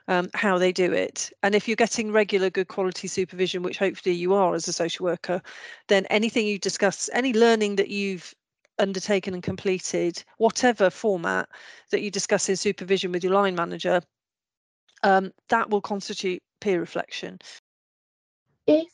um, 0.07 0.29
how 0.33 0.57
they 0.57 0.71
do 0.71 0.91
it. 0.91 1.31
And 1.43 1.55
if 1.55 1.67
you're 1.67 1.75
getting 1.75 2.11
regular 2.11 2.49
good 2.49 2.67
quality 2.67 3.07
supervision, 3.07 3.63
which 3.63 3.77
hopefully 3.77 4.15
you 4.15 4.33
are 4.33 4.53
as 4.53 4.67
a 4.67 4.73
social 4.73 5.05
worker, 5.05 5.41
then 5.87 6.05
anything 6.07 6.45
you 6.45 6.59
discuss, 6.59 7.09
any 7.13 7.33
learning 7.33 7.77
that 7.77 7.89
you've 7.89 8.33
undertaken 8.79 9.33
and 9.33 9.43
completed, 9.43 10.23
whatever 10.37 10.89
format 10.89 11.47
that 11.91 12.01
you 12.01 12.11
discuss 12.11 12.49
in 12.49 12.55
supervision 12.55 13.11
with 13.11 13.23
your 13.23 13.33
line 13.33 13.55
manager, 13.55 14.01
um, 15.03 15.31
that 15.49 15.69
will 15.69 15.81
constitute 15.81 16.41
peer 16.59 16.79
reflection. 16.79 17.39
If 18.65 18.89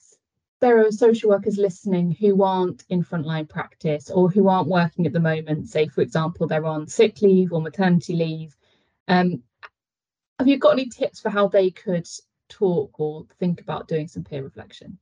there 0.60 0.86
are 0.86 0.91
social 0.91 1.30
workers 1.30 1.58
listening 1.58 2.12
who 2.19 2.43
aren't 2.43 2.84
in 2.89 3.04
frontline 3.04 3.48
practice 3.48 4.10
or 4.10 4.30
who 4.30 4.50
aren't 4.50 4.67
working 4.67 5.06
at 5.06 5.13
the 5.13 5.19
moment, 5.19 5.69
say, 5.69 5.88
for 5.88 6.02
example, 6.02 6.48
they're 6.48 6.65
on 6.65 6.88
sick 6.88 7.22
leave 7.22 7.54
or 7.54 7.62
maternity 7.62 8.13
leave, 8.15 8.58
um, 9.08 9.41
have 10.39 10.47
you 10.47 10.58
got 10.58 10.71
any 10.71 10.88
tips 10.88 11.19
for 11.19 11.30
how 11.30 11.47
they 11.47 11.69
could 11.69 12.08
talk 12.47 12.99
or 12.99 13.25
think 13.39 13.62
about 13.62 13.88
doing 13.88 14.08
some 14.08 14.23
peer 14.23 14.43
reflection? 14.43 14.97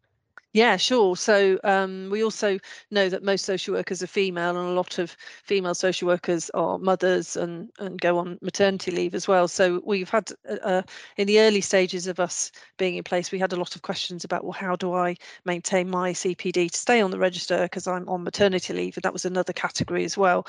Yeah, 0.54 0.78
sure. 0.78 1.16
So 1.16 1.60
um, 1.64 2.10
we 2.10 2.24
also 2.24 2.58
know 2.90 3.10
that 3.10 3.22
most 3.22 3.46
social 3.46 3.76
workers 3.76 4.02
are 4.02 4.08
female, 4.08 4.58
and 4.58 4.70
a 4.70 4.72
lot 4.72 4.98
of 4.98 5.16
female 5.44 5.76
social 5.76 6.08
workers 6.08 6.50
are 6.52 6.80
mothers 6.80 7.38
and 7.38 7.70
and 7.78 8.02
go 8.02 8.18
on 8.18 8.40
maternity 8.42 8.90
leave 8.90 9.14
as 9.14 9.28
well. 9.28 9.48
So 9.48 9.84
we've 9.86 10.10
had 10.10 10.32
uh, 10.50 10.56
uh 10.64 10.82
in 11.18 11.28
the 11.28 11.42
early 11.42 11.62
stages 11.62 12.08
of 12.08 12.20
us 12.20 12.52
being 12.78 12.96
in 12.96 13.04
place, 13.04 13.32
we 13.32 13.38
had 13.38 13.54
a 13.54 13.58
lot 13.58 13.76
of 13.76 13.84
questions 13.84 14.24
about 14.24 14.46
well, 14.46 14.54
how 14.54 14.76
do 14.76 14.94
I 14.94 15.18
maintain 15.46 15.92
my 15.92 16.12
CPD 16.12 16.72
to 16.72 16.78
stay 16.78 17.02
on 17.02 17.12
the 17.12 17.20
register 17.20 17.64
because 17.64 17.86
I'm 17.86 18.10
on 18.10 18.24
maternity 18.24 18.74
leave, 18.74 18.98
and 18.98 19.04
that 19.04 19.14
was 19.14 19.26
another 19.26 19.54
category 19.54 20.06
as 20.06 20.18
well. 20.18 20.48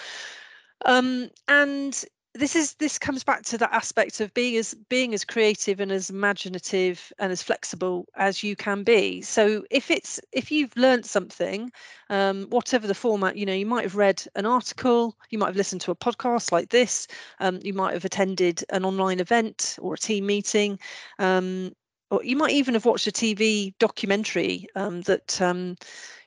Um, 0.87 1.29
and 1.49 2.03
this 2.39 2.55
is 2.55 2.75
this 2.75 2.99
comes 2.99 3.25
back 3.25 3.43
to 3.43 3.59
that 3.59 3.73
aspect 3.73 4.21
of 4.21 4.33
being 4.33 4.57
as 4.57 4.75
being 4.89 5.13
as 5.13 5.25
creative 5.25 5.81
and 5.81 5.91
as 5.91 6.09
imaginative 6.11 7.13
and 7.19 7.33
as 7.33 7.43
flexible 7.43 8.07
as 8.17 8.43
you 8.43 8.55
can 8.55 8.85
be. 8.85 9.21
So 9.21 9.65
if 9.71 9.91
it's 9.91 10.21
if 10.33 10.51
you've 10.53 10.77
learned 10.77 11.05
something 11.05 11.73
um, 12.11 12.47
whatever 12.51 12.87
the 12.87 12.95
format 12.95 13.37
you 13.37 13.45
know 13.45 13.53
you 13.53 13.67
might 13.67 13.83
have 13.83 13.97
read 13.97 14.23
an 14.37 14.47
article 14.47 15.17
you 15.31 15.39
might 15.39 15.49
have 15.49 15.57
listened 15.57 15.81
to 15.83 15.91
a 15.91 15.97
podcast 15.97 16.53
like 16.53 16.71
this 16.71 17.09
um, 17.41 17.59
you 17.63 17.75
might 17.75 17.95
have 17.95 18.05
attended 18.05 18.65
an 18.71 18.85
online 18.85 19.21
event 19.21 19.77
or 19.81 19.95
a 19.95 19.99
team 19.99 20.27
meeting 20.27 20.79
um, 21.19 21.73
or 22.11 22.23
you 22.25 22.37
might 22.37 22.53
even 22.53 22.75
have 22.75 22.87
watched 22.87 23.07
a 23.07 23.13
tv 23.13 23.75
documentary 23.79 24.67
um, 24.77 25.03
that 25.03 25.41
um, 25.43 25.77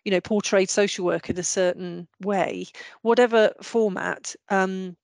you 0.03 0.11
know 0.11 0.21
portrayed 0.21 0.69
social 0.69 1.05
work 1.05 1.29
in 1.29 1.37
a 1.37 1.43
certain 1.43 2.07
way. 2.21 2.65
Whatever 3.01 3.51
format 3.61 4.35
um, 4.49 4.95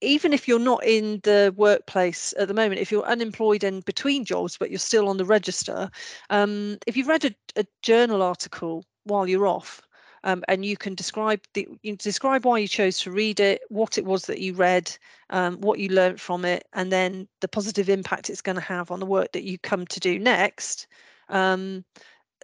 even 0.00 0.32
if 0.32 0.48
you're 0.48 0.58
not 0.58 0.84
in 0.84 1.20
the 1.22 1.52
workplace 1.56 2.34
at 2.38 2.48
the 2.48 2.54
moment, 2.54 2.80
if 2.80 2.90
you're 2.90 3.04
unemployed 3.04 3.64
and 3.64 3.84
between 3.84 4.24
jobs, 4.24 4.56
but 4.56 4.70
you're 4.70 4.78
still 4.78 5.08
on 5.08 5.16
the 5.16 5.24
register, 5.24 5.90
um, 6.30 6.78
if 6.86 6.96
you've 6.96 7.08
read 7.08 7.24
a, 7.24 7.34
a, 7.56 7.64
journal 7.82 8.22
article 8.22 8.84
while 9.04 9.26
you're 9.26 9.46
off, 9.46 9.82
um, 10.24 10.42
and 10.48 10.64
you 10.64 10.76
can 10.76 10.94
describe 10.94 11.40
the 11.54 11.66
you 11.82 11.96
describe 11.96 12.44
why 12.44 12.58
you 12.58 12.68
chose 12.68 12.98
to 13.00 13.10
read 13.10 13.40
it, 13.40 13.62
what 13.68 13.98
it 13.98 14.04
was 14.04 14.24
that 14.26 14.40
you 14.40 14.54
read, 14.54 14.96
um, 15.30 15.60
what 15.60 15.78
you 15.78 15.88
learned 15.88 16.20
from 16.20 16.44
it, 16.44 16.66
and 16.72 16.92
then 16.92 17.26
the 17.40 17.48
positive 17.48 17.88
impact 17.88 18.30
it's 18.30 18.42
going 18.42 18.56
to 18.56 18.62
have 18.62 18.90
on 18.90 19.00
the 19.00 19.06
work 19.06 19.32
that 19.32 19.44
you 19.44 19.58
come 19.58 19.86
to 19.86 20.00
do 20.00 20.18
next. 20.18 20.86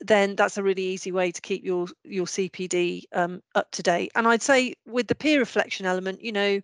Then 0.01 0.37
that's 0.37 0.57
a 0.57 0.63
really 0.63 0.83
easy 0.83 1.11
way 1.13 1.31
to 1.33 1.41
keep 1.41 1.65
your 1.65 1.87
your 2.05 2.27
CPD 2.27 3.05
um, 3.13 3.43
up 3.55 3.71
to 3.73 3.83
date. 3.83 4.13
And 4.15 4.29
I'd 4.29 4.43
say 4.43 4.75
with 4.87 5.09
the 5.09 5.15
peer 5.15 5.39
reflection 5.39 5.87
element, 5.87 6.23
you 6.23 6.33
know, 6.33 6.61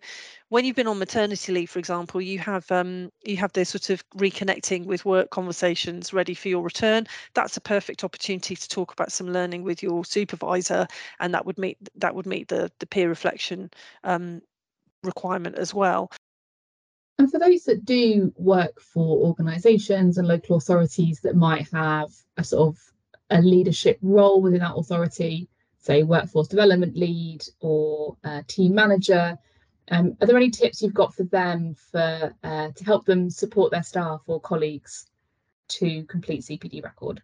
when 0.49 0.63
you've 0.63 0.75
been 0.75 0.87
on 0.87 0.99
maternity 0.99 1.51
leave, 1.51 1.69
for 1.69 1.79
example, 1.79 2.21
you 2.21 2.39
have 2.39 2.69
um, 2.71 3.11
you 3.23 3.37
have 3.37 3.53
this 3.53 3.69
sort 3.69 3.89
of 3.89 4.07
reconnecting 4.11 4.85
with 4.85 5.05
work 5.05 5.29
conversations 5.31 6.13
ready 6.13 6.33
for 6.33 6.49
your 6.49 6.63
return. 6.63 7.07
That's 7.33 7.57
a 7.57 7.61
perfect 7.61 8.03
opportunity 8.03 8.55
to 8.55 8.69
talk 8.69 8.93
about 8.93 9.11
some 9.11 9.31
learning 9.31 9.63
with 9.63 9.83
your 9.83 10.05
supervisor, 10.05 10.87
and 11.19 11.33
that 11.33 11.45
would 11.45 11.57
meet 11.57 11.77
that 11.95 12.15
would 12.15 12.25
meet 12.25 12.47
the 12.47 12.71
the 12.79 12.87
peer 12.87 13.09
reflection 13.09 13.71
um, 14.03 14.41
requirement 15.03 15.55
as 15.57 15.73
well. 15.73 16.11
And 17.17 17.31
for 17.31 17.39
those 17.39 17.63
that 17.63 17.85
do 17.85 18.33
work 18.35 18.81
for 18.81 19.25
organisations 19.25 20.17
and 20.17 20.27
local 20.27 20.57
authorities 20.57 21.21
that 21.21 21.35
might 21.35 21.67
have 21.71 22.11
a 22.37 22.43
sort 22.43 22.75
of 22.75 22.93
a 23.29 23.41
leadership 23.41 23.97
role 24.01 24.41
within 24.41 24.59
that 24.59 24.75
authority, 24.75 25.49
say 25.79 26.03
workforce 26.03 26.47
development 26.47 26.95
lead 26.95 27.43
or 27.59 28.17
team 28.47 28.75
manager. 28.75 29.37
Um, 29.89 30.17
are 30.19 30.27
there 30.27 30.37
any 30.37 30.49
tips 30.49 30.81
you've 30.81 30.93
got 30.93 31.13
for 31.13 31.23
them 31.23 31.75
for 31.75 32.33
uh, 32.43 32.69
to 32.75 32.83
help 32.83 33.05
them 33.05 33.29
support 33.29 33.71
their 33.71 33.83
staff 33.83 34.21
or 34.25 34.41
colleagues 34.41 35.07
to 35.67 36.03
complete 36.05 36.41
CPD 36.41 36.83
record? 36.83 37.21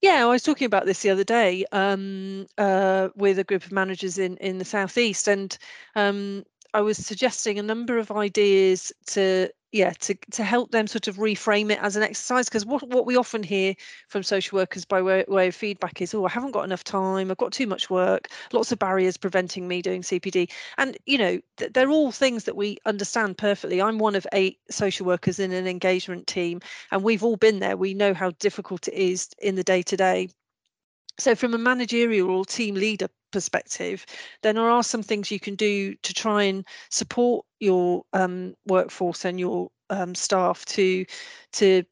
Yeah, 0.00 0.22
I 0.22 0.26
was 0.26 0.44
talking 0.44 0.66
about 0.66 0.86
this 0.86 1.02
the 1.02 1.10
other 1.10 1.24
day 1.24 1.64
um, 1.72 2.46
uh, 2.56 3.08
with 3.16 3.40
a 3.40 3.44
group 3.44 3.64
of 3.64 3.72
managers 3.72 4.16
in 4.16 4.36
in 4.36 4.58
the 4.58 4.64
southeast, 4.64 5.26
and 5.26 5.56
um, 5.96 6.44
I 6.74 6.80
was 6.82 6.98
suggesting 6.98 7.58
a 7.58 7.62
number 7.62 7.98
of 7.98 8.10
ideas 8.10 8.92
to 9.06 9.50
yeah 9.72 9.90
to 10.00 10.14
to 10.32 10.44
help 10.44 10.70
them 10.70 10.86
sort 10.86 11.08
of 11.08 11.16
reframe 11.16 11.70
it 11.70 11.78
as 11.80 11.94
an 11.96 12.02
exercise 12.02 12.46
because 12.48 12.64
what 12.64 12.86
what 12.88 13.04
we 13.04 13.16
often 13.16 13.42
hear 13.42 13.74
from 14.08 14.22
social 14.22 14.56
workers 14.56 14.84
by 14.84 15.02
way, 15.02 15.24
way 15.28 15.48
of 15.48 15.54
feedback 15.54 16.00
is 16.00 16.14
oh 16.14 16.24
I 16.24 16.30
haven't 16.30 16.52
got 16.52 16.64
enough 16.64 16.84
time 16.84 17.30
I've 17.30 17.36
got 17.36 17.52
too 17.52 17.66
much 17.66 17.90
work 17.90 18.28
lots 18.52 18.72
of 18.72 18.78
barriers 18.78 19.16
preventing 19.18 19.68
me 19.68 19.82
doing 19.82 20.02
CPD 20.02 20.50
and 20.78 20.96
you 21.06 21.18
know 21.18 21.40
th- 21.58 21.72
they're 21.72 21.90
all 21.90 22.12
things 22.12 22.44
that 22.44 22.56
we 22.56 22.78
understand 22.86 23.36
perfectly. 23.38 23.82
I'm 23.82 23.98
one 23.98 24.14
of 24.14 24.26
eight 24.32 24.58
social 24.70 25.06
workers 25.06 25.38
in 25.38 25.52
an 25.52 25.66
engagement 25.66 26.26
team 26.26 26.60
and 26.90 27.02
we've 27.02 27.22
all 27.24 27.36
been 27.36 27.60
there. 27.60 27.76
We 27.76 27.94
know 27.94 28.14
how 28.14 28.30
difficult 28.32 28.88
it 28.88 28.94
is 28.94 29.28
in 29.38 29.54
the 29.54 29.64
day 29.64 29.82
to 29.82 29.96
day 29.96 30.30
so 31.18 31.34
from 31.34 31.52
a 31.52 31.58
managerial 31.58 32.30
or 32.30 32.44
team 32.44 32.74
leader 32.74 33.08
perspective, 33.30 34.04
then 34.42 34.54
there 34.56 34.70
are 34.70 34.82
some 34.82 35.02
things 35.02 35.30
you 35.30 35.40
can 35.40 35.54
do 35.54 35.94
to 36.02 36.14
try 36.14 36.44
and 36.44 36.64
support 36.90 37.44
your 37.60 38.02
um, 38.12 38.54
workforce 38.66 39.24
and 39.24 39.38
your 39.38 39.68
um, 39.90 40.14
staff 40.14 40.64
to 40.66 41.04
to 41.52 41.82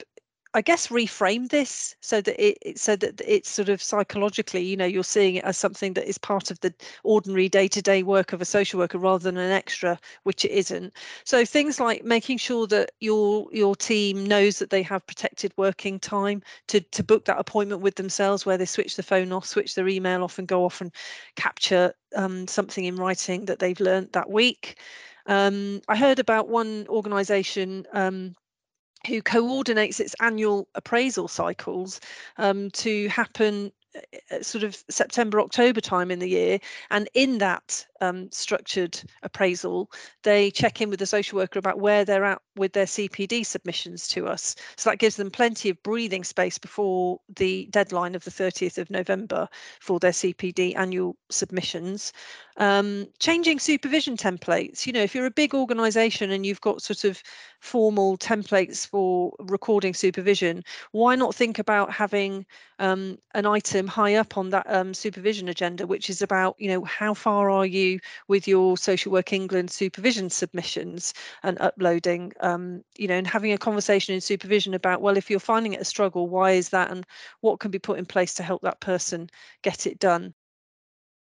I 0.57 0.63
guess 0.63 0.87
reframe 0.87 1.51
this 1.51 1.95
so 2.01 2.23
that 2.23 2.43
it 2.43 2.79
so 2.79 2.97
that 2.97 3.21
it's 3.27 3.51
sort 3.51 3.69
of 3.69 3.83
psychologically, 3.83 4.63
you 4.63 4.75
know, 4.75 4.87
you're 4.87 5.05
seeing 5.05 5.35
it 5.35 5.45
as 5.45 5.59
something 5.59 5.93
that 5.93 6.09
is 6.09 6.17
part 6.17 6.51
of 6.51 6.59
the 6.61 6.73
ordinary 7.05 7.47
day-to-day 7.47 8.03
work 8.03 8.33
of 8.33 8.41
a 8.41 8.47
social 8.47 8.81
worker 8.81 8.97
rather 8.97 9.23
than 9.23 9.37
an 9.37 9.53
extra, 9.53 9.99
which 10.23 10.47
it 10.47 10.53
isn't. 10.53 10.95
So 11.25 11.45
things 11.45 11.79
like 11.79 12.05
making 12.07 12.39
sure 12.39 12.67
that 12.69 12.93
your 13.01 13.49
your 13.53 13.77
team 13.77 14.25
knows 14.25 14.59
that 14.59 14.71
they 14.71 14.83
have 14.83 15.07
protected 15.07 15.53
working 15.59 16.01
time 16.01 16.43
to 16.69 16.81
to 16.81 17.05
book 17.05 17.27
that 17.27 17.39
appointment 17.39 17.83
with 17.83 17.97
themselves 17.97 18.47
where 18.47 18.57
they 18.57 18.65
switch 18.65 18.97
the 18.97 19.03
phone 19.03 19.33
off, 19.33 19.45
switch 19.45 19.75
their 19.75 19.89
email 19.89 20.25
off, 20.25 20.39
and 20.39 20.49
go 20.49 20.65
off 20.65 20.81
and 20.81 20.91
capture 21.35 21.93
um, 22.15 22.49
something 22.49 22.87
in 22.87 22.97
writing 22.97 23.45
that 23.45 23.59
they've 23.59 23.79
learned 23.81 24.09
that 24.13 24.31
week. 24.31 24.79
Um, 25.27 25.83
I 25.87 25.97
heard 25.97 26.19
about 26.19 26.49
one 26.49 26.87
organisation. 26.89 27.85
Um, 27.93 28.35
who 29.07 29.23
coordinates 29.23 30.01
its 30.01 30.15
annual 30.21 30.69
appraisal 30.75 31.29
cycles 31.29 32.01
um, 32.39 32.71
to 32.73 33.09
happen 33.09 33.73
sort 34.43 34.65
of 34.65 34.83
September, 34.89 35.41
October 35.41 35.81
time 35.81 36.11
in 36.11 36.19
the 36.19 36.29
year. 36.29 36.59
And 36.91 37.09
in 37.15 37.39
that 37.39 37.85
um, 38.01 38.31
structured 38.31 39.01
appraisal, 39.23 39.91
they 40.23 40.51
check 40.51 40.81
in 40.81 40.91
with 40.91 40.99
the 40.99 41.07
social 41.07 41.37
worker 41.37 41.59
about 41.59 41.81
where 41.81 42.05
they're 42.05 42.25
at 42.25 42.43
with 42.57 42.73
their 42.73 42.87
CPD 42.87 43.45
submissions 43.45 44.09
to 44.09 44.27
us. 44.27 44.55
So 44.77 44.91
that 44.91 44.99
gives 44.99 45.17
them 45.17 45.31
plenty 45.31 45.71
of 45.71 45.83
breathing 45.83 46.25
space 46.25 46.59
before 46.59 47.21
the 47.37 47.67
deadline 47.71 48.15
of 48.15 48.25
the 48.25 48.31
30th 48.31 48.79
of 48.79 48.91
November 48.91 49.49
for 49.81 49.99
their 49.99 50.13
CPD 50.13 50.77
annual 50.77 51.17
submissions. 51.31 52.13
Um, 52.59 53.07
changing 53.19 53.59
supervision 53.59 54.17
templates. 54.17 54.87
You 54.87 54.93
know, 54.93 55.03
if 55.03 55.15
you're 55.15 55.27
a 55.27 55.31
big 55.31 55.55
organisation 55.55 56.31
and 56.31 56.47
you've 56.47 56.61
got 56.63 56.81
sort 56.81 57.05
of 57.05 57.23
formal 57.61 58.17
templates 58.17 58.87
for 58.87 59.35
recording 59.39 59.93
supervision, 59.93 60.65
why 60.93 61.17
not 61.17 61.35
think 61.35 61.59
about 61.59 61.93
having 61.93 62.47
um, 62.79 63.19
an 63.35 63.45
item 63.45 63.86
high 63.87 64.15
up 64.15 64.37
on 64.37 64.51
that 64.51 64.67
um, 64.69 64.95
supervision 64.95 65.49
agenda, 65.49 65.87
which 65.87 66.11
is 66.11 66.23
about, 66.23 66.57
you 66.59 66.69
know, 66.69 66.85
how 66.85 67.15
far 67.15 67.51
are 67.51 67.67
you 67.67 67.99
with 68.29 68.47
your 68.49 68.77
Social 68.77 69.13
Work 69.13 69.33
England 69.33 69.71
supervision 69.71 70.31
submissions 70.31 71.15
and 71.43 71.61
uploading, 71.61 72.33
um, 72.41 72.83
you 72.97 73.09
know, 73.09 73.17
and 73.17 73.27
having 73.27 73.53
a 73.53 73.59
conversation 73.59 74.15
in 74.15 74.21
supervision 74.21 74.75
about, 74.75 75.01
well, 75.01 75.17
if 75.17 75.31
you're 75.31 75.41
finding 75.41 75.73
it 75.73 75.81
a 75.81 75.85
struggle, 75.85 76.29
why 76.29 76.53
is 76.53 76.71
that 76.71 76.91
and 76.91 77.07
what 77.41 77.61
can 77.61 77.71
be 77.71 77.79
put 77.79 77.99
in 77.99 78.07
place 78.07 78.35
to 78.35 78.43
help 78.43 78.63
that 78.63 78.81
person 78.81 79.29
get 79.63 79.87
it 79.87 79.99
done? 79.99 80.35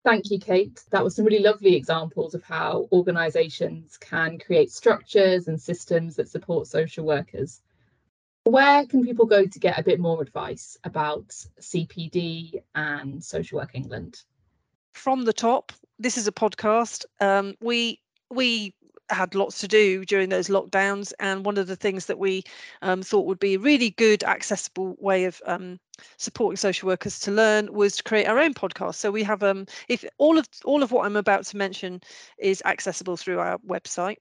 Thank 0.03 0.31
you, 0.31 0.39
Kate. 0.39 0.83
That 0.91 1.03
was 1.03 1.15
some 1.15 1.23
really 1.23 1.39
lovely 1.39 1.75
examples 1.75 2.35
of 2.35 2.43
how 2.43 2.89
organisations 2.91 3.97
can 3.97 4.37
create 4.37 4.69
structures 4.69 5.47
and 5.47 5.61
systems 5.61 6.17
that 6.17 6.27
support 6.27 6.67
social 6.67 7.05
workers. 7.05 7.61
Where 8.43 8.85
can 8.85 9.03
people 9.03 9.25
go 9.25 9.45
to 9.45 9.59
get 9.59 9.79
a 9.79 9.83
bit 9.83 9.99
more 9.99 10.21
advice 10.21 10.77
about 10.83 11.29
CPD 11.61 12.61
and 12.75 13.23
Social 13.23 13.59
Work 13.59 13.71
England? 13.73 14.21
From 14.93 15.23
the 15.23 15.33
top, 15.33 15.71
this 15.97 16.17
is 16.17 16.27
a 16.27 16.31
podcast. 16.31 17.05
Um, 17.21 17.55
we 17.61 18.01
we 18.29 18.73
had 19.09 19.35
lots 19.35 19.59
to 19.59 19.67
do 19.67 20.05
during 20.05 20.29
those 20.29 20.47
lockdowns 20.47 21.13
and 21.19 21.45
one 21.45 21.57
of 21.57 21.67
the 21.67 21.75
things 21.75 22.07
that 22.07 22.17
we 22.17 22.43
um, 22.81 23.01
thought 23.01 23.25
would 23.25 23.39
be 23.39 23.55
a 23.55 23.59
really 23.59 23.91
good 23.91 24.23
accessible 24.23 24.95
way 24.99 25.25
of 25.25 25.41
um, 25.45 25.79
supporting 26.17 26.57
social 26.57 26.87
workers 26.87 27.19
to 27.19 27.31
learn 27.31 27.71
was 27.71 27.97
to 27.97 28.03
create 28.03 28.27
our 28.27 28.39
own 28.39 28.53
podcast 28.53 28.95
so 28.95 29.11
we 29.11 29.23
have 29.23 29.43
um 29.43 29.65
if 29.87 30.03
all 30.17 30.37
of 30.37 30.47
all 30.65 30.81
of 30.81 30.91
what 30.91 31.05
i'm 31.05 31.15
about 31.15 31.43
to 31.45 31.57
mention 31.57 32.01
is 32.39 32.63
accessible 32.65 33.15
through 33.15 33.39
our 33.39 33.57
website 33.59 34.17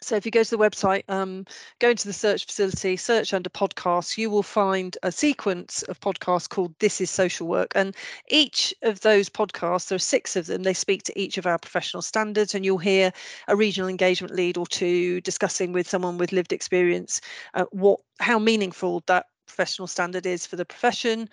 so 0.00 0.16
if 0.16 0.24
you 0.24 0.30
go 0.30 0.42
to 0.42 0.50
the 0.50 0.58
website, 0.58 1.02
um, 1.08 1.44
go 1.78 1.90
into 1.90 2.06
the 2.06 2.12
search 2.12 2.44
facility, 2.44 2.96
search 2.96 3.32
under 3.32 3.50
podcasts, 3.50 4.16
you 4.16 4.30
will 4.30 4.42
find 4.42 4.96
a 5.02 5.10
sequence 5.10 5.82
of 5.84 6.00
podcasts 6.00 6.48
called 6.48 6.74
This 6.78 7.00
is 7.00 7.10
Social 7.10 7.46
Work. 7.46 7.72
And 7.74 7.94
each 8.28 8.74
of 8.82 9.00
those 9.00 9.28
podcasts, 9.28 9.88
there 9.88 9.96
are 9.96 10.00
six 10.00 10.36
of 10.36 10.46
them, 10.46 10.62
they 10.62 10.74
speak 10.74 11.02
to 11.04 11.18
each 11.18 11.38
of 11.38 11.46
our 11.46 11.58
professional 11.58 12.02
standards, 12.02 12.54
and 12.54 12.64
you'll 12.64 12.78
hear 12.78 13.12
a 13.48 13.56
regional 13.56 13.88
engagement 13.88 14.34
lead 14.34 14.56
or 14.56 14.66
two 14.66 15.20
discussing 15.22 15.72
with 15.72 15.88
someone 15.88 16.18
with 16.18 16.32
lived 16.32 16.52
experience 16.52 17.20
uh, 17.54 17.64
what 17.70 18.00
how 18.20 18.38
meaningful 18.38 19.02
that 19.06 19.26
professional 19.46 19.86
standard 19.86 20.26
is 20.26 20.46
for 20.46 20.56
the 20.56 20.64
profession. 20.64 21.28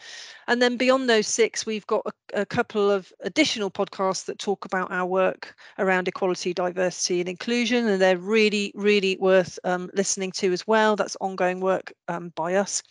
And 0.48 0.62
then 0.62 0.78
beyond 0.78 1.10
those 1.10 1.28
six, 1.28 1.66
we've 1.66 1.88
got 1.88 2.06
a, 2.06 2.42
a, 2.42 2.46
couple 2.46 2.90
of 2.90 3.12
additional 3.22 3.72
podcasts 3.72 4.26
that 4.26 4.40
talk 4.40 4.66
about 4.66 4.92
our 4.92 5.06
work 5.06 5.56
around 5.80 6.08
equality, 6.08 6.54
diversity, 6.54 7.20
and 7.20 7.30
inclusion. 7.30 7.88
And 7.88 8.02
they're 8.02 8.18
really, 8.18 8.72
really 8.76 9.18
worth 9.20 9.60
um, 9.64 9.90
listening 9.94 10.32
to 10.34 10.54
as 10.54 10.66
well. 10.68 10.96
That's 10.96 11.18
ongoing 11.20 11.60
work 11.60 11.94
um, 12.08 12.32
by 12.36 12.56
us. 12.56 12.84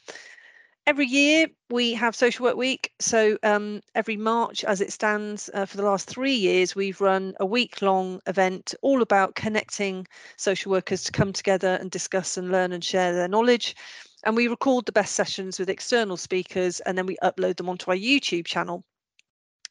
Every 0.85 1.06
year 1.06 1.46
we 1.70 1.94
have 1.94 2.16
Social 2.16 2.44
Work 2.44 2.56
Week. 2.56 2.92
So 2.98 3.38
um, 3.44 3.82
every 3.94 4.16
March, 4.16 4.64
as 4.64 4.80
it 4.80 4.92
stands 4.92 5.48
uh, 5.54 5.64
for 5.64 5.76
the 5.76 5.85
last 5.85 6.08
three 6.08 6.35
years, 6.35 6.74
we've 6.74 7.00
run 7.00 7.35
a 7.38 7.46
week 7.46 7.82
long 7.82 8.20
event 8.26 8.74
all 8.82 9.00
about 9.00 9.37
connecting 9.37 10.08
social 10.37 10.72
workers 10.72 11.04
to 11.04 11.12
come 11.12 11.32
together 11.32 11.78
and 11.80 11.88
discuss 11.88 12.37
and 12.37 12.50
learn 12.50 12.72
and 12.72 12.82
share 12.82 13.14
their 13.14 13.28
knowledge 13.28 13.76
and 14.24 14.37
we 14.37 14.48
record 14.48 14.87
the 14.87 14.92
best 14.92 15.14
sessions 15.14 15.58
with 15.58 15.70
external 15.70 16.16
speakers 16.16 16.80
and 16.80 16.96
then 16.96 17.06
we 17.06 17.16
upload 17.22 17.56
them 17.56 17.68
onto 17.68 17.90
our 17.90 17.96
YouTube 17.96 18.46
channel. 18.46 18.85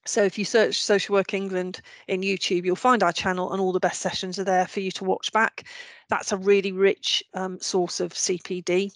So 0.05 0.23
if 0.23 0.37
you 0.37 0.45
search 0.45 0.81
Social 0.81 1.13
Work 1.13 1.33
England 1.33 1.81
in 2.07 2.21
YouTube, 2.21 2.65
you'll 2.65 2.75
find 2.75 3.03
our 3.03 3.13
channel 3.13 3.51
and 3.51 3.61
all 3.61 3.71
the 3.71 3.79
best 3.79 4.01
sessions 4.01 4.39
are 4.39 4.43
there 4.43 4.67
for 4.67 4.79
you 4.79 4.91
to 4.91 5.03
watch 5.03 5.31
back. 5.31 5.65
That's 6.09 6.31
a 6.31 6.37
really 6.37 6.71
rich 6.71 7.23
um, 7.35 7.59
source 7.59 7.99
of 7.99 8.13
CPD. 8.13 8.91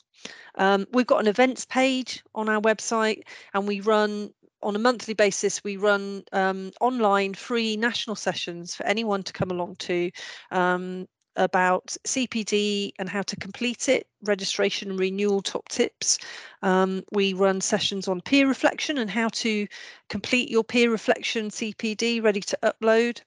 Um, 0.55 0.87
we've 0.93 1.05
got 1.05 1.21
an 1.21 1.27
events 1.27 1.65
page 1.65 2.23
on 2.33 2.49
our 2.49 2.59
website 2.61 3.21
and 3.53 3.67
we 3.67 3.81
run 3.81 4.31
on 4.63 4.75
a 4.75 4.79
monthly 4.79 5.13
basis, 5.13 5.63
we 5.63 5.77
run 5.77 6.23
um, 6.31 6.71
online 6.81 7.35
free 7.35 7.77
national 7.77 8.15
sessions 8.15 8.73
for 8.73 8.83
anyone 8.87 9.21
to 9.21 9.31
come 9.31 9.51
along 9.51 9.75
to. 9.75 10.09
Um, 10.49 11.07
about 11.35 11.95
CPD 12.05 12.93
and 12.99 13.09
how 13.09 13.21
to 13.23 13.35
complete 13.35 13.89
it, 13.89 14.07
registration 14.23 14.91
and 14.91 14.99
renewal 14.99 15.41
top 15.41 15.67
tips. 15.69 16.17
Um, 16.61 17.03
we 17.11 17.33
run 17.33 17.61
sessions 17.61 18.07
on 18.07 18.21
peer 18.21 18.47
reflection 18.47 18.97
and 18.97 19.09
how 19.09 19.29
to 19.29 19.67
complete 20.09 20.49
your 20.49 20.63
peer 20.63 20.91
reflection 20.91 21.49
CPD 21.49 22.23
ready 22.23 22.41
to 22.41 22.57
upload. 22.63 23.21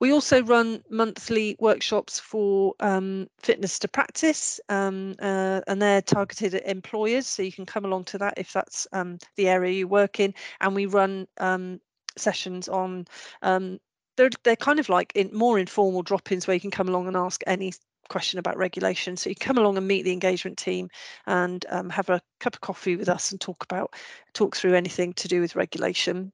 We 0.00 0.12
also 0.12 0.42
run 0.42 0.82
monthly 0.90 1.56
workshops 1.60 2.18
for 2.18 2.74
um, 2.80 3.28
fitness 3.38 3.78
to 3.78 3.88
practice, 3.88 4.60
um, 4.68 5.14
uh, 5.20 5.60
and 5.66 5.80
they're 5.80 6.02
targeted 6.02 6.54
at 6.54 6.66
employers. 6.66 7.26
So 7.26 7.42
you 7.42 7.52
can 7.52 7.64
come 7.64 7.84
along 7.84 8.04
to 8.06 8.18
that 8.18 8.34
if 8.36 8.52
that's 8.52 8.86
um, 8.92 9.18
the 9.36 9.48
area 9.48 9.72
you 9.72 9.88
work 9.88 10.18
in. 10.20 10.34
And 10.60 10.74
we 10.74 10.86
run 10.86 11.26
um, 11.38 11.80
sessions 12.16 12.68
on 12.68 13.06
um, 13.42 13.78
they're 14.16 14.30
they're 14.42 14.56
kind 14.56 14.78
of 14.78 14.88
like 14.88 15.12
in 15.14 15.30
more 15.32 15.58
informal 15.58 16.02
drop-ins 16.02 16.46
where 16.46 16.54
you 16.54 16.60
can 16.60 16.70
come 16.70 16.88
along 16.88 17.06
and 17.06 17.16
ask 17.16 17.42
any 17.46 17.72
question 18.08 18.38
about 18.38 18.56
regulation. 18.56 19.16
So 19.16 19.30
you 19.30 19.36
come 19.36 19.58
along 19.58 19.76
and 19.76 19.86
meet 19.86 20.02
the 20.02 20.12
engagement 20.12 20.58
team 20.58 20.88
and 21.26 21.64
um, 21.70 21.90
have 21.90 22.10
a 22.10 22.20
cup 22.40 22.54
of 22.54 22.60
coffee 22.60 22.96
with 22.96 23.08
us 23.08 23.32
and 23.32 23.40
talk 23.40 23.64
about 23.64 23.94
talk 24.32 24.56
through 24.56 24.74
anything 24.74 25.12
to 25.14 25.28
do 25.28 25.40
with 25.40 25.56
regulation. 25.56 26.32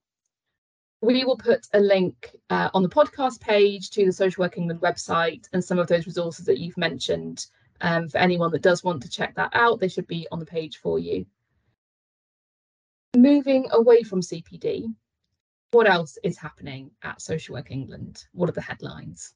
We 1.02 1.24
will 1.24 1.38
put 1.38 1.66
a 1.72 1.80
link 1.80 2.36
uh, 2.50 2.68
on 2.74 2.82
the 2.82 2.88
podcast 2.88 3.40
page 3.40 3.90
to 3.90 4.04
the 4.04 4.12
Social 4.12 4.42
Work 4.42 4.58
England 4.58 4.82
website 4.82 5.48
and 5.52 5.64
some 5.64 5.78
of 5.78 5.86
those 5.86 6.06
resources 6.06 6.44
that 6.46 6.58
you've 6.58 6.76
mentioned. 6.76 7.46
Um, 7.80 8.08
for 8.10 8.18
anyone 8.18 8.50
that 8.52 8.60
does 8.60 8.84
want 8.84 9.02
to 9.02 9.08
check 9.08 9.34
that 9.36 9.52
out, 9.54 9.80
they 9.80 9.88
should 9.88 10.06
be 10.06 10.26
on 10.30 10.38
the 10.38 10.44
page 10.44 10.76
for 10.76 10.98
you. 10.98 11.24
Moving 13.16 13.66
away 13.72 14.02
from 14.02 14.20
CPD, 14.20 14.94
what 15.72 15.88
else 15.88 16.18
is 16.22 16.36
happening 16.36 16.90
at 17.02 17.20
Social 17.20 17.54
Work 17.54 17.70
England? 17.70 18.24
What 18.32 18.48
are 18.48 18.52
the 18.52 18.60
headlines? 18.60 19.34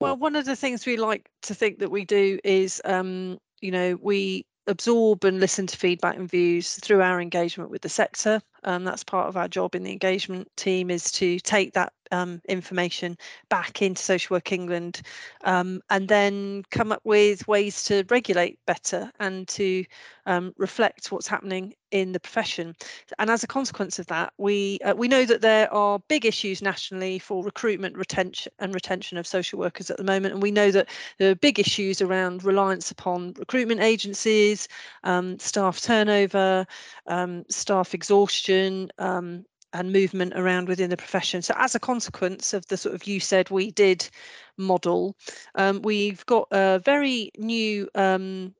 Well, 0.00 0.16
one 0.16 0.36
of 0.36 0.44
the 0.44 0.56
things 0.56 0.86
we 0.86 0.96
like 0.96 1.30
to 1.42 1.54
think 1.54 1.78
that 1.78 1.90
we 1.90 2.04
do 2.04 2.38
is, 2.44 2.82
um, 2.84 3.38
you 3.60 3.70
know, 3.70 3.98
we 4.02 4.44
absorb 4.66 5.24
and 5.24 5.40
listen 5.40 5.66
to 5.66 5.76
feedback 5.76 6.16
and 6.16 6.28
views 6.28 6.74
through 6.82 7.00
our 7.00 7.20
engagement 7.20 7.70
with 7.70 7.82
the 7.82 7.88
sector. 7.88 8.40
Um, 8.64 8.84
that's 8.84 9.04
part 9.04 9.28
of 9.28 9.36
our 9.36 9.48
job 9.48 9.74
in 9.74 9.82
the 9.84 9.92
engagement 9.92 10.48
team 10.56 10.90
is 10.90 11.10
to 11.12 11.38
take 11.40 11.72
that 11.74 11.92
um, 12.10 12.40
information 12.48 13.16
back 13.48 13.82
into 13.82 14.02
Social 14.02 14.34
Work 14.34 14.52
England 14.52 15.02
um, 15.44 15.80
and 15.90 16.08
then 16.08 16.62
come 16.70 16.92
up 16.92 17.00
with 17.04 17.46
ways 17.48 17.84
to 17.84 18.04
regulate 18.08 18.58
better 18.66 19.10
and 19.20 19.48
to 19.48 19.84
um, 20.26 20.54
reflect 20.56 21.12
what's 21.12 21.26
happening 21.26 21.74
in 21.90 22.12
the 22.12 22.20
profession. 22.20 22.74
And 23.18 23.30
as 23.30 23.44
a 23.44 23.46
consequence 23.46 23.98
of 23.98 24.06
that, 24.06 24.32
we 24.38 24.78
uh, 24.84 24.94
we 24.96 25.06
know 25.06 25.24
that 25.24 25.42
there 25.42 25.72
are 25.72 26.00
big 26.08 26.26
issues 26.26 26.60
nationally 26.60 27.18
for 27.18 27.44
recruitment, 27.44 27.96
retention 27.96 28.52
and 28.58 28.74
retention 28.74 29.16
of 29.16 29.26
social 29.26 29.58
workers 29.58 29.90
at 29.90 29.96
the 29.96 30.04
moment. 30.04 30.34
And 30.34 30.42
we 30.42 30.50
know 30.50 30.70
that 30.72 30.88
there 31.18 31.30
are 31.30 31.36
big 31.36 31.60
issues 31.60 32.02
around 32.02 32.42
reliance 32.42 32.90
upon 32.90 33.34
recruitment 33.38 33.80
agencies, 33.80 34.66
um, 35.04 35.38
staff 35.38 35.80
turnover, 35.80 36.66
um, 37.06 37.44
staff 37.48 37.94
exhaustion, 37.94 38.53
um, 38.98 39.44
and 39.72 39.92
movement 39.92 40.32
around 40.36 40.68
within 40.68 40.90
the 40.90 40.96
profession. 40.96 41.42
So 41.42 41.54
as 41.56 41.74
a 41.74 41.80
consequence 41.80 42.54
of 42.54 42.66
the 42.66 42.76
sort 42.76 42.94
of 42.94 43.06
you 43.06 43.20
said 43.20 43.50
we 43.50 43.70
did 43.72 44.08
model, 44.56 45.16
um, 45.56 45.82
we've 45.82 46.24
got 46.26 46.46
a 46.52 46.80
very 46.84 47.30
new 47.36 47.88
um, 47.94 48.54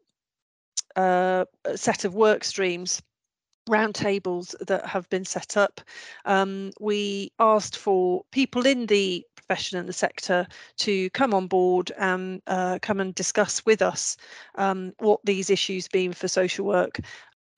uh, 0.97 1.45
set 1.75 2.05
of 2.05 2.15
work 2.15 2.45
streams 2.45 3.01
roundtables 3.69 4.55
that 4.67 4.85
have 4.87 5.09
been 5.09 5.25
set 5.25 5.57
up. 5.57 5.81
Um, 6.25 6.71
we 6.81 7.33
asked 7.39 7.77
for 7.77 8.23
people 8.31 8.67
in 8.67 8.87
the 8.87 9.25
profession 9.37 9.79
and 9.79 9.89
the 9.89 9.93
sector 9.93 10.47
to 10.79 11.11
come 11.11 11.35
on 11.35 11.47
board 11.47 11.91
and 11.99 12.43
uh, 12.47 12.79
come 12.83 13.01
and 13.01 13.15
discuss 13.15 13.65
with 13.65 13.83
us 13.83 14.17
um, 14.57 14.93
what 14.99 15.21
these 15.25 15.51
issues 15.51 15.89
mean 15.93 16.13
for 16.13 16.29
social 16.29 16.67
work 16.67 17.01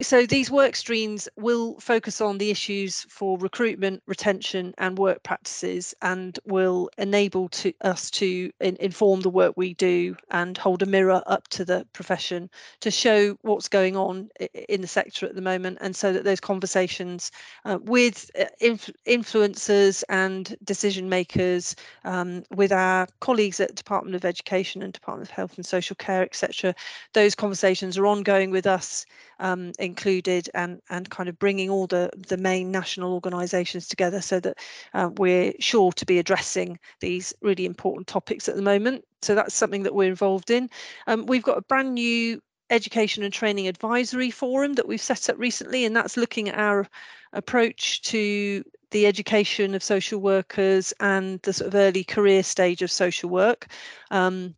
so 0.02 0.26
these 0.26 0.50
work 0.50 0.76
streams 0.76 1.26
will 1.36 1.80
focus 1.80 2.20
on 2.20 2.36
the 2.36 2.50
issues 2.50 3.06
for 3.08 3.38
recruitment, 3.38 4.02
retention 4.06 4.74
and 4.76 4.98
work 4.98 5.22
practices 5.22 5.94
and 6.02 6.38
will 6.44 6.90
enable 6.98 7.48
to 7.48 7.72
us 7.80 8.10
to 8.10 8.50
in, 8.60 8.76
inform 8.78 9.22
the 9.22 9.30
work 9.30 9.54
we 9.56 9.72
do 9.72 10.14
and 10.30 10.58
hold 10.58 10.82
a 10.82 10.86
mirror 10.86 11.22
up 11.26 11.48
to 11.48 11.64
the 11.64 11.86
profession 11.94 12.50
to 12.80 12.90
show 12.90 13.38
what's 13.40 13.68
going 13.68 13.96
on 13.96 14.28
in 14.68 14.82
the 14.82 14.86
sector 14.86 15.24
at 15.24 15.34
the 15.34 15.40
moment 15.40 15.78
and 15.80 15.96
so 15.96 16.12
that 16.12 16.24
those 16.24 16.40
conversations 16.40 17.30
uh, 17.64 17.78
with 17.82 18.30
uh, 18.38 18.44
inf 18.60 18.90
influencers 19.06 20.04
and 20.10 20.56
decision 20.62 21.08
makers 21.08 21.74
um, 22.04 22.42
with 22.54 22.70
our 22.70 23.08
colleagues 23.20 23.60
at 23.60 23.74
Department 23.74 24.14
of 24.14 24.26
Education 24.26 24.82
and 24.82 24.92
Department 24.92 25.30
of 25.30 25.34
Health 25.34 25.56
and 25.56 25.64
Social 25.64 25.96
Care 25.96 26.22
etc 26.22 26.74
those 27.14 27.34
conversations 27.34 27.96
are 27.96 28.06
ongoing 28.06 28.50
with 28.50 28.66
us 28.66 29.06
um, 29.38 29.72
included 29.78 30.48
and 30.54 30.80
and 30.90 31.10
kind 31.10 31.28
of 31.28 31.38
bringing 31.38 31.70
all 31.70 31.86
the 31.86 32.10
the 32.16 32.36
main 32.36 32.70
national 32.70 33.12
organisations 33.12 33.88
together 33.88 34.20
so 34.20 34.40
that 34.40 34.58
uh, 34.94 35.10
we're 35.16 35.52
sure 35.60 35.92
to 35.92 36.06
be 36.06 36.18
addressing 36.18 36.78
these 37.00 37.34
really 37.42 37.66
important 37.66 38.06
topics 38.06 38.48
at 38.48 38.56
the 38.56 38.62
moment. 38.62 39.04
So 39.22 39.34
that's 39.34 39.54
something 39.54 39.82
that 39.82 39.94
we're 39.94 40.08
involved 40.08 40.50
in. 40.50 40.70
Um, 41.06 41.26
we've 41.26 41.42
got 41.42 41.58
a 41.58 41.62
brand 41.62 41.94
new 41.94 42.40
education 42.70 43.22
and 43.22 43.32
training 43.32 43.68
advisory 43.68 44.30
forum 44.30 44.74
that 44.74 44.88
we've 44.88 45.00
set 45.00 45.28
up 45.30 45.38
recently 45.38 45.84
and 45.84 45.94
that's 45.94 46.16
looking 46.16 46.48
at 46.48 46.58
our 46.58 46.86
approach 47.32 48.02
to 48.02 48.64
the 48.90 49.06
education 49.06 49.74
of 49.74 49.82
social 49.82 50.20
workers 50.20 50.92
and 51.00 51.40
the 51.42 51.52
sort 51.52 51.68
of 51.68 51.74
early 51.74 52.02
career 52.02 52.42
stage 52.42 52.82
of 52.82 52.90
social 52.90 53.30
work 53.30 53.68
um, 54.10 54.54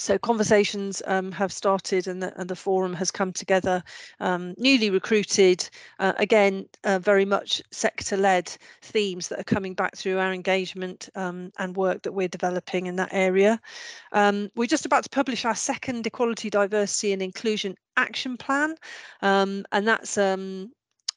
so 0.00 0.18
conversations 0.18 1.02
um, 1.06 1.30
have 1.32 1.52
started 1.52 2.06
and 2.06 2.22
the, 2.22 2.38
and 2.40 2.48
the 2.48 2.56
forum 2.56 2.94
has 2.94 3.10
come 3.10 3.32
together 3.32 3.82
um, 4.20 4.54
newly 4.56 4.90
recruited 4.90 5.68
uh, 5.98 6.12
again 6.16 6.66
uh, 6.84 6.98
very 6.98 7.24
much 7.24 7.62
sector 7.70 8.16
led 8.16 8.50
themes 8.82 9.28
that 9.28 9.38
are 9.38 9.44
coming 9.44 9.74
back 9.74 9.96
through 9.96 10.18
our 10.18 10.32
engagement 10.32 11.08
um, 11.14 11.52
and 11.58 11.76
work 11.76 12.02
that 12.02 12.12
we're 12.12 12.28
developing 12.28 12.86
in 12.86 12.96
that 12.96 13.10
area. 13.12 13.60
Um, 14.12 14.50
we're 14.56 14.66
just 14.66 14.86
about 14.86 15.04
to 15.04 15.10
publish 15.10 15.44
our 15.44 15.54
second 15.54 16.06
equality 16.06 16.50
diversity 16.50 17.12
and 17.12 17.22
inclusion 17.22 17.76
action 17.96 18.36
plan. 18.36 18.74
Um, 19.22 19.64
and 19.72 19.86
that's 19.86 20.16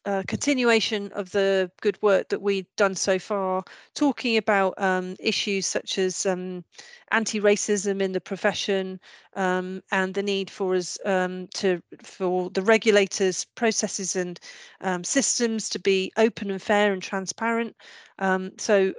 a 0.05 0.23
continuation 0.25 1.11
of 1.13 1.31
the 1.31 1.71
good 1.81 2.01
work 2.01 2.29
that 2.29 2.41
we've 2.41 2.67
done 2.75 2.95
so 2.95 3.17
far, 3.17 3.63
talking 3.95 4.37
about 4.37 4.73
um, 4.77 5.15
issues 5.19 5.65
such 5.65 5.97
as 5.97 6.25
um, 6.25 6.63
anti-racism 7.11 8.01
in 8.01 8.11
the 8.11 8.21
profession 8.21 8.99
um, 9.35 9.81
and 9.91 10.13
the 10.13 10.23
need 10.23 10.49
for 10.49 10.75
us 10.75 10.97
um, 11.05 11.47
to 11.53 11.81
for 12.01 12.49
the 12.49 12.61
regulators, 12.61 13.45
processes 13.55 14.15
and 14.15 14.39
um, 14.81 15.03
systems 15.03 15.69
to 15.69 15.79
be 15.79 16.11
open 16.17 16.51
and 16.51 16.61
fair 16.61 16.91
and 16.91 17.01
transparent. 17.01 17.75
Um, 18.19 18.51
so 18.57 18.93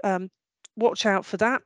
watch 0.76 1.06
out 1.06 1.24
for 1.24 1.36
that. 1.36 1.62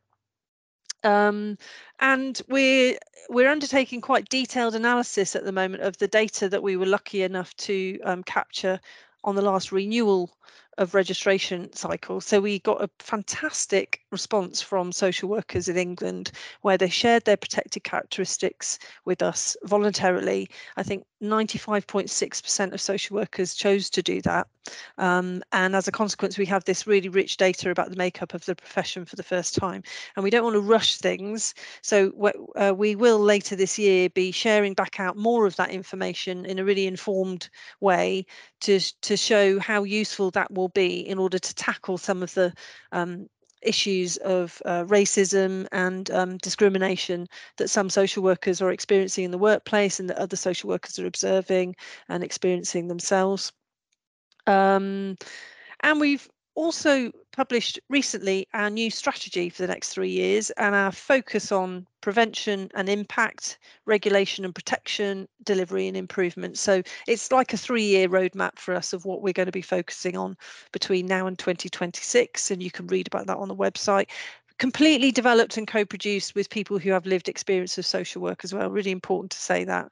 Um, 1.05 1.57
and 2.01 2.40
we're 2.48 2.98
we're 3.29 3.51
undertaking 3.51 4.01
quite 4.01 4.29
detailed 4.29 4.74
analysis 4.74 5.37
at 5.37 5.44
the 5.44 5.53
moment 5.53 5.83
of 5.83 5.96
the 5.98 6.09
data 6.09 6.48
that 6.48 6.62
we 6.62 6.77
were 6.77 6.87
lucky 6.87 7.22
enough 7.22 7.55
to 7.57 8.01
um, 8.05 8.22
capture 8.24 8.81
on 9.25 9.35
the 9.35 9.43
last 9.43 9.73
renewal 9.73 10.31
of 10.79 10.95
registration 10.95 11.73
cycle. 11.75 12.21
So 12.21 12.41
we 12.41 12.61
got 12.61 12.83
a 12.83 12.88
fantastic 13.01 14.01
response 14.11 14.62
from 14.62 14.93
social 14.93 15.29
workers 15.29 15.69
in 15.69 15.77
England 15.77 16.31
where 16.62 16.79
they 16.79 16.88
shared 16.88 17.25
their 17.25 17.37
protected 17.37 17.85
characteristics 17.85 18.79
with 19.05 19.23
us 19.23 19.57
voluntarily. 19.64 20.49
I 20.77 20.83
think 20.83 21.05
95.6% 21.23 22.73
of 22.73 22.81
social 22.81 23.17
workers 23.17 23.55
chose 23.55 23.91
to 23.91 24.03
do 24.03 24.23
that. 24.23 24.47
Um, 24.99 25.43
and 25.53 25.75
as 25.75 25.88
a 25.88 25.93
consequence, 25.93 26.38
we 26.38 26.47
have 26.47 26.64
this 26.64 26.87
really 26.87 27.09
rich 27.09 27.37
data 27.37 27.71
about 27.71 27.91
the 27.91 27.97
makeup 27.97 28.35
of 28.35 28.45
the 28.45 28.55
profession 28.55 29.05
for 29.05 29.17
the 29.17 29.23
first 29.23 29.55
time. 29.55 29.83
And 30.14 30.23
we 30.23 30.31
don't 30.31 30.45
want 30.45 30.55
to 30.55 30.61
rush 30.61 30.99
things. 30.99 31.55
So 31.83 32.12
uh, 32.57 32.73
we 32.77 32.95
will 32.95 33.19
later 33.19 33.57
this 33.57 33.79
year 33.79 34.11
be 34.11 34.31
sharing 34.31 34.75
back 34.75 35.01
out 35.01 35.17
more 35.17 35.47
of 35.47 35.57
that 35.57 35.71
information 35.71 36.45
in 36.45 36.59
a 36.59 36.64
really 36.64 36.87
informed 36.87 37.49
way 37.81 38.27
to, 38.61 38.79
to 39.03 39.17
show 39.17 39.59
how 39.59 39.83
useful 39.83 40.31
that 40.33 40.53
will 40.53 40.68
be 40.69 41.01
in 41.01 41.19
order 41.19 41.39
to 41.39 41.55
tackle 41.55 41.99
some 41.99 42.23
of 42.23 42.33
the 42.35 42.53
um, 42.93 43.29
issues 43.63 44.17
of 44.19 44.63
uh, 44.65 44.85
racism 44.85 45.67
and 45.73 46.11
um, 46.11 46.37
discrimination 46.39 47.27
that 47.57 47.69
some 47.69 47.91
social 47.91 48.23
workers 48.23 48.63
are 48.63 48.71
experiencing 48.71 49.25
in 49.25 49.31
the 49.31 49.39
workplace 49.39 49.99
and 49.99 50.09
that 50.09 50.19
other 50.19 50.37
social 50.37 50.69
workers 50.69 50.99
are 50.99 51.07
observing 51.07 51.75
and 52.09 52.23
experiencing 52.23 52.89
themselves. 52.89 53.53
Um, 54.47 55.17
and 55.81 56.01
we've 56.01 56.29
also 56.55 57.13
published 57.38 57.79
recently 57.88 58.48
our 58.53 58.68
new 58.68 58.90
strategy 58.90 59.48
for 59.48 59.62
the 59.62 59.68
next 59.68 59.90
three 59.90 60.11
years 60.11 60.51
and 60.59 60.74
our 60.74 60.90
focus 60.90 61.53
on 61.53 61.87
prevention 62.01 62.68
and 62.74 62.88
impact, 62.88 63.61
regulation 63.87 64.44
and 64.44 64.53
protection, 64.53 65.29
delivery 65.44 65.87
and 65.87 65.96
improvement. 65.96 66.59
So 66.59 66.83
it's 67.07 67.31
like 67.31 67.53
a 67.53 67.57
three 67.57 67.85
year 67.85 68.09
roadmap 68.09 68.59
for 68.59 68.74
us 68.74 68.92
of 68.92 69.05
what 69.05 69.22
we're 69.22 69.33
going 69.33 69.46
to 69.46 69.53
be 69.53 69.62
focusing 69.62 70.16
on 70.16 70.37
between 70.72 71.07
now 71.07 71.29
and 71.29 71.38
2026. 71.38 72.51
And 72.51 72.61
you 72.61 72.72
can 72.72 72.88
read 72.88 73.07
about 73.07 73.29
that 73.29 73.37
on 73.37 73.46
the 73.46 73.55
website 73.55 74.09
completely 74.59 75.12
developed 75.12 75.57
and 75.57 75.68
co-produced 75.68 76.35
with 76.35 76.51
people 76.51 76.79
who 76.79 76.90
have 76.90 77.07
lived 77.07 77.29
experience 77.29 77.79
of 77.79 77.87
social 77.87 78.21
work 78.21 78.40
as 78.42 78.53
well 78.53 78.71
really 78.71 78.90
important 78.90 79.31
to 79.31 79.38
say 79.38 79.64
that. 79.64 79.88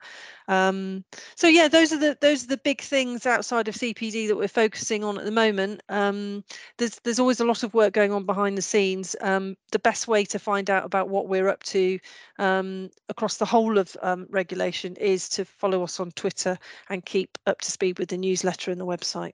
Um, 0.48 1.04
so 1.34 1.46
yeah 1.46 1.68
those 1.68 1.92
are 1.92 1.98
the 1.98 2.16
those 2.20 2.44
are 2.44 2.48
the 2.48 2.56
big 2.58 2.80
things 2.80 3.26
outside 3.26 3.66
of 3.68 3.74
cpd 3.74 4.28
that 4.28 4.36
we're 4.36 4.48
focusing 4.48 5.04
on 5.04 5.18
at 5.18 5.24
the 5.24 5.30
moment. 5.30 5.82
Um, 5.88 6.44
there's 6.78 6.98
there's 7.00 7.18
always 7.18 7.40
a 7.40 7.44
lot 7.44 7.62
of 7.62 7.74
work 7.74 7.92
going 7.92 8.12
on 8.12 8.26
behind 8.26 8.58
the 8.58 8.62
scenes. 8.62 9.14
Um, 9.20 9.56
the 9.70 9.78
best 9.78 10.08
way 10.08 10.24
to 10.26 10.38
find 10.38 10.68
out 10.68 10.84
about 10.84 11.08
what 11.08 11.28
we're 11.28 11.48
up 11.48 11.62
to 11.64 11.98
um, 12.38 12.90
across 13.08 13.36
the 13.36 13.44
whole 13.44 13.78
of 13.78 13.96
um, 14.02 14.26
regulation 14.30 14.96
is 14.96 15.28
to 15.30 15.44
follow 15.44 15.82
us 15.82 16.00
on 16.00 16.10
twitter 16.12 16.58
and 16.90 17.04
keep 17.04 17.38
up 17.46 17.60
to 17.60 17.70
speed 17.70 17.98
with 17.98 18.08
the 18.08 18.18
newsletter 18.18 18.70
and 18.70 18.80
the 18.80 18.86
website. 18.86 19.32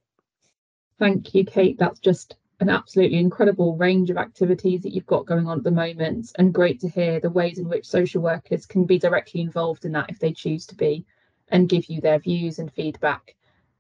Thank 0.99 1.35
you 1.35 1.45
kate. 1.45 1.79
That's 1.79 2.01
just 2.01 2.37
an 2.63 2.71
absolutely 2.71 3.19
incredible 3.19 3.77
range 3.77 4.09
of 4.09 4.17
activities 4.17 4.83
that 4.83 4.95
you've 4.95 5.05
got 5.05 5.27
going 5.27 5.49
on 5.49 5.59
at 5.59 5.65
the 5.65 5.71
moment 5.71 6.31
and 6.39 6.55
great 6.55 6.79
to 6.81 6.89
hear 6.89 7.19
the 7.19 7.29
ways 7.29 7.59
in 7.59 7.69
which 7.69 7.85
social 7.85 8.23
workers 8.23 8.67
can 8.67 8.85
be 8.85 9.01
directly 9.01 9.41
involved 9.41 9.85
in 9.85 9.91
that 9.91 10.09
if 10.09 10.21
they 10.21 10.33
choose 10.33 10.65
to 10.65 10.77
be 10.77 11.05
and 11.49 11.69
give 11.69 11.87
you 11.87 12.01
their 12.01 12.21
views 12.21 12.61
and 12.61 12.73
feedback 12.73 13.35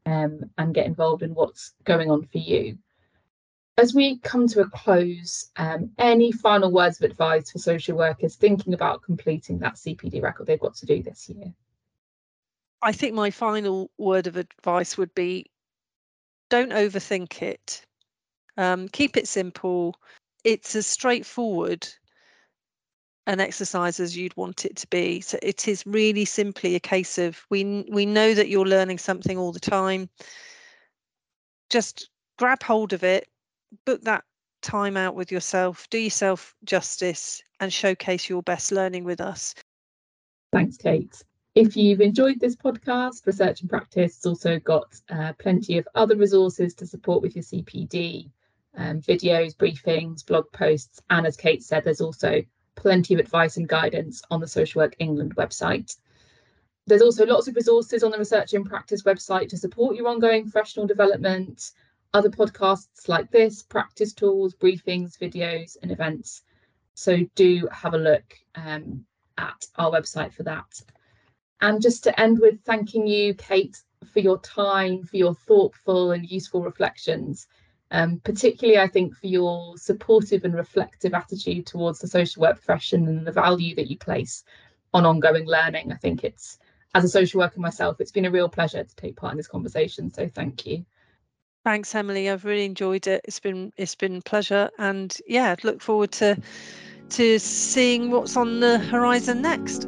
um, 0.04 0.50
and 0.58 0.74
get 0.74 0.86
involved 0.86 1.22
in 1.22 1.32
what's 1.32 1.74
going 1.84 2.10
on 2.10 2.24
for 2.24 2.38
you. 2.38 2.76
As 3.78 3.94
we 3.94 4.18
come 4.18 4.48
to 4.48 4.62
a 4.62 4.68
close, 4.68 5.50
um, 5.56 5.92
any 5.96 6.32
final 6.32 6.72
words 6.72 7.00
of 7.00 7.08
advice 7.08 7.52
for 7.52 7.58
social 7.58 7.96
workers 7.96 8.34
thinking 8.34 8.74
about 8.74 9.02
completing 9.02 9.60
that 9.60 9.76
CPD 9.76 10.20
record 10.20 10.48
they've 10.48 10.58
got 10.58 10.74
to 10.74 10.86
do 10.86 11.04
this 11.04 11.28
year? 11.28 11.54
I 12.82 12.90
think 12.90 13.14
my 13.14 13.30
final 13.30 13.92
word 13.96 14.26
of 14.26 14.36
advice 14.36 14.98
would 14.98 15.14
be 15.14 15.46
don't 16.50 16.72
overthink 16.72 17.42
it 17.42 17.86
um, 18.56 18.88
keep 18.88 19.16
it 19.16 19.28
simple. 19.28 19.96
It's 20.44 20.74
as 20.74 20.86
straightforward 20.86 21.88
an 23.26 23.40
exercise 23.40 24.00
as 24.00 24.16
you'd 24.16 24.36
want 24.36 24.64
it 24.64 24.76
to 24.76 24.86
be. 24.88 25.20
So 25.20 25.38
it 25.42 25.68
is 25.68 25.86
really 25.86 26.24
simply 26.24 26.74
a 26.74 26.80
case 26.80 27.18
of 27.18 27.44
we 27.50 27.84
we 27.90 28.04
know 28.04 28.34
that 28.34 28.48
you're 28.48 28.66
learning 28.66 28.98
something 28.98 29.38
all 29.38 29.52
the 29.52 29.60
time. 29.60 30.08
Just 31.70 32.10
grab 32.38 32.62
hold 32.62 32.92
of 32.92 33.04
it, 33.04 33.28
book 33.86 34.02
that 34.02 34.24
time 34.60 34.96
out 34.96 35.14
with 35.14 35.30
yourself, 35.30 35.88
do 35.90 35.98
yourself 35.98 36.54
justice, 36.64 37.42
and 37.60 37.72
showcase 37.72 38.28
your 38.28 38.42
best 38.42 38.72
learning 38.72 39.04
with 39.04 39.20
us. 39.20 39.54
Thanks, 40.52 40.76
Kate. 40.76 41.22
If 41.54 41.76
you've 41.76 42.00
enjoyed 42.00 42.40
this 42.40 42.56
podcast, 42.56 43.26
Research 43.26 43.62
in 43.62 43.68
Practice 43.68 44.16
has 44.16 44.26
also 44.26 44.58
got 44.58 44.98
uh, 45.10 45.32
plenty 45.38 45.78
of 45.78 45.86
other 45.94 46.16
resources 46.16 46.74
to 46.74 46.86
support 46.86 47.22
with 47.22 47.36
your 47.36 47.44
CPD 47.44 48.30
um, 48.76 49.00
videos, 49.00 49.56
briefings, 49.56 50.24
blog 50.24 50.50
posts, 50.52 51.00
and 51.11 51.26
as 51.26 51.37
Kate 51.37 51.62
said, 51.62 51.85
there's 51.85 52.00
also 52.00 52.42
plenty 52.74 53.14
of 53.14 53.20
advice 53.20 53.56
and 53.56 53.68
guidance 53.68 54.22
on 54.30 54.40
the 54.40 54.48
Social 54.48 54.80
Work 54.80 54.96
England 54.98 55.37
website. 55.37 55.96
There's 56.87 57.02
also 57.02 57.26
lots 57.26 57.48
of 57.48 57.54
resources 57.54 58.02
on 58.02 58.11
the 58.11 58.18
Research 58.18 58.54
in 58.54 58.64
Practice 58.64 59.02
website 59.02 59.48
to 59.50 59.56
support 59.56 59.94
your 59.94 60.08
ongoing 60.08 60.42
professional 60.42 60.87
development, 60.87 61.70
other 62.12 62.30
podcasts 62.30 63.08
like 63.08 63.30
this, 63.30 63.62
practice 63.62 64.12
tools, 64.12 64.54
briefings, 64.54 65.16
videos, 65.18 65.76
and 65.82 65.92
events. 65.92 66.42
So 66.94 67.18
do 67.35 67.68
have 67.70 67.94
a 67.94 67.98
look 67.98 68.35
um, 68.54 69.04
at 69.38 69.66
our 69.76 69.90
website 69.90 70.32
for 70.32 70.42
that. 70.42 70.82
And 71.61 71.80
just 71.80 72.04
to 72.04 72.20
end 72.20 72.40
with 72.40 72.61
thanking 72.64 73.06
you, 73.06 73.35
Kate, 73.35 73.80
for 74.12 74.18
your 74.18 74.38
time, 74.40 75.04
for 75.04 75.16
your 75.16 75.35
thoughtful 75.35 76.11
and 76.11 76.28
useful 76.28 76.62
reflections. 76.62 77.46
Um, 77.92 78.20
particularly, 78.24 78.81
I 78.81 78.88
think, 78.88 79.14
for 79.14 79.26
your 79.26 79.76
supportive 79.76 80.44
and 80.44 80.55
reflective 80.55 81.12
attitude 81.12 81.66
towards 81.66 81.98
the 81.98 82.09
social 82.09 82.40
work 82.40 82.57
profession 82.57 83.07
and 83.07 83.26
the 83.26 83.33
value 83.33 83.74
that 83.74 83.90
you 83.90 83.98
place 83.98 84.44
on 84.94 85.05
ongoing 85.05 85.46
learning. 85.46 85.92
I 85.92 85.96
think 85.96 86.24
it's, 86.24 86.59
as 86.94 87.05
a 87.05 87.09
social 87.09 87.40
worker 87.40 87.61
myself, 87.61 88.00
it's 88.00 88.11
been 88.11 88.24
a 88.24 88.31
real 88.31 88.48
pleasure 88.48 88.83
to 88.83 88.96
take 88.96 89.16
part 89.16 89.33
in 89.33 89.37
this 89.37 89.46
conversation. 89.46 90.12
So 90.12 90.26
thank 90.26 90.66
you. 90.66 90.87
Thanks, 91.64 91.94
Emily. 91.94 92.31
I've 92.31 92.46
really 92.46 92.64
enjoyed 92.64 93.07
it. 93.07 93.20
It's 93.24 93.38
been 93.38 93.72
it's 93.76 93.94
been 93.94 94.20
pleasure, 94.22 94.68
and 94.78 95.16
yeah, 95.28 95.55
look 95.62 95.81
forward 95.81 96.11
to 96.12 96.37
to 97.11 97.38
seeing 97.38 98.11
what's 98.11 98.37
on 98.37 98.61
the 98.61 98.78
horizon 98.78 99.42
next. 99.42 99.87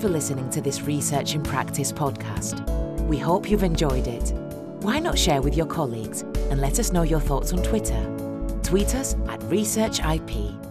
For 0.00 0.08
listening 0.08 0.48
to 0.48 0.62
this 0.62 0.80
Research 0.80 1.34
in 1.34 1.42
Practice 1.42 1.92
podcast. 1.92 2.66
We 3.06 3.18
hope 3.18 3.50
you've 3.50 3.62
enjoyed 3.62 4.06
it. 4.06 4.32
Why 4.82 4.98
not 4.98 5.18
share 5.18 5.42
with 5.42 5.54
your 5.54 5.66
colleagues 5.66 6.22
and 6.22 6.58
let 6.58 6.78
us 6.78 6.90
know 6.90 7.02
your 7.02 7.20
thoughts 7.20 7.52
on 7.52 7.62
Twitter? 7.62 8.02
Tweet 8.62 8.94
us 8.94 9.14
at 9.28 9.40
ResearchIP 9.40 10.69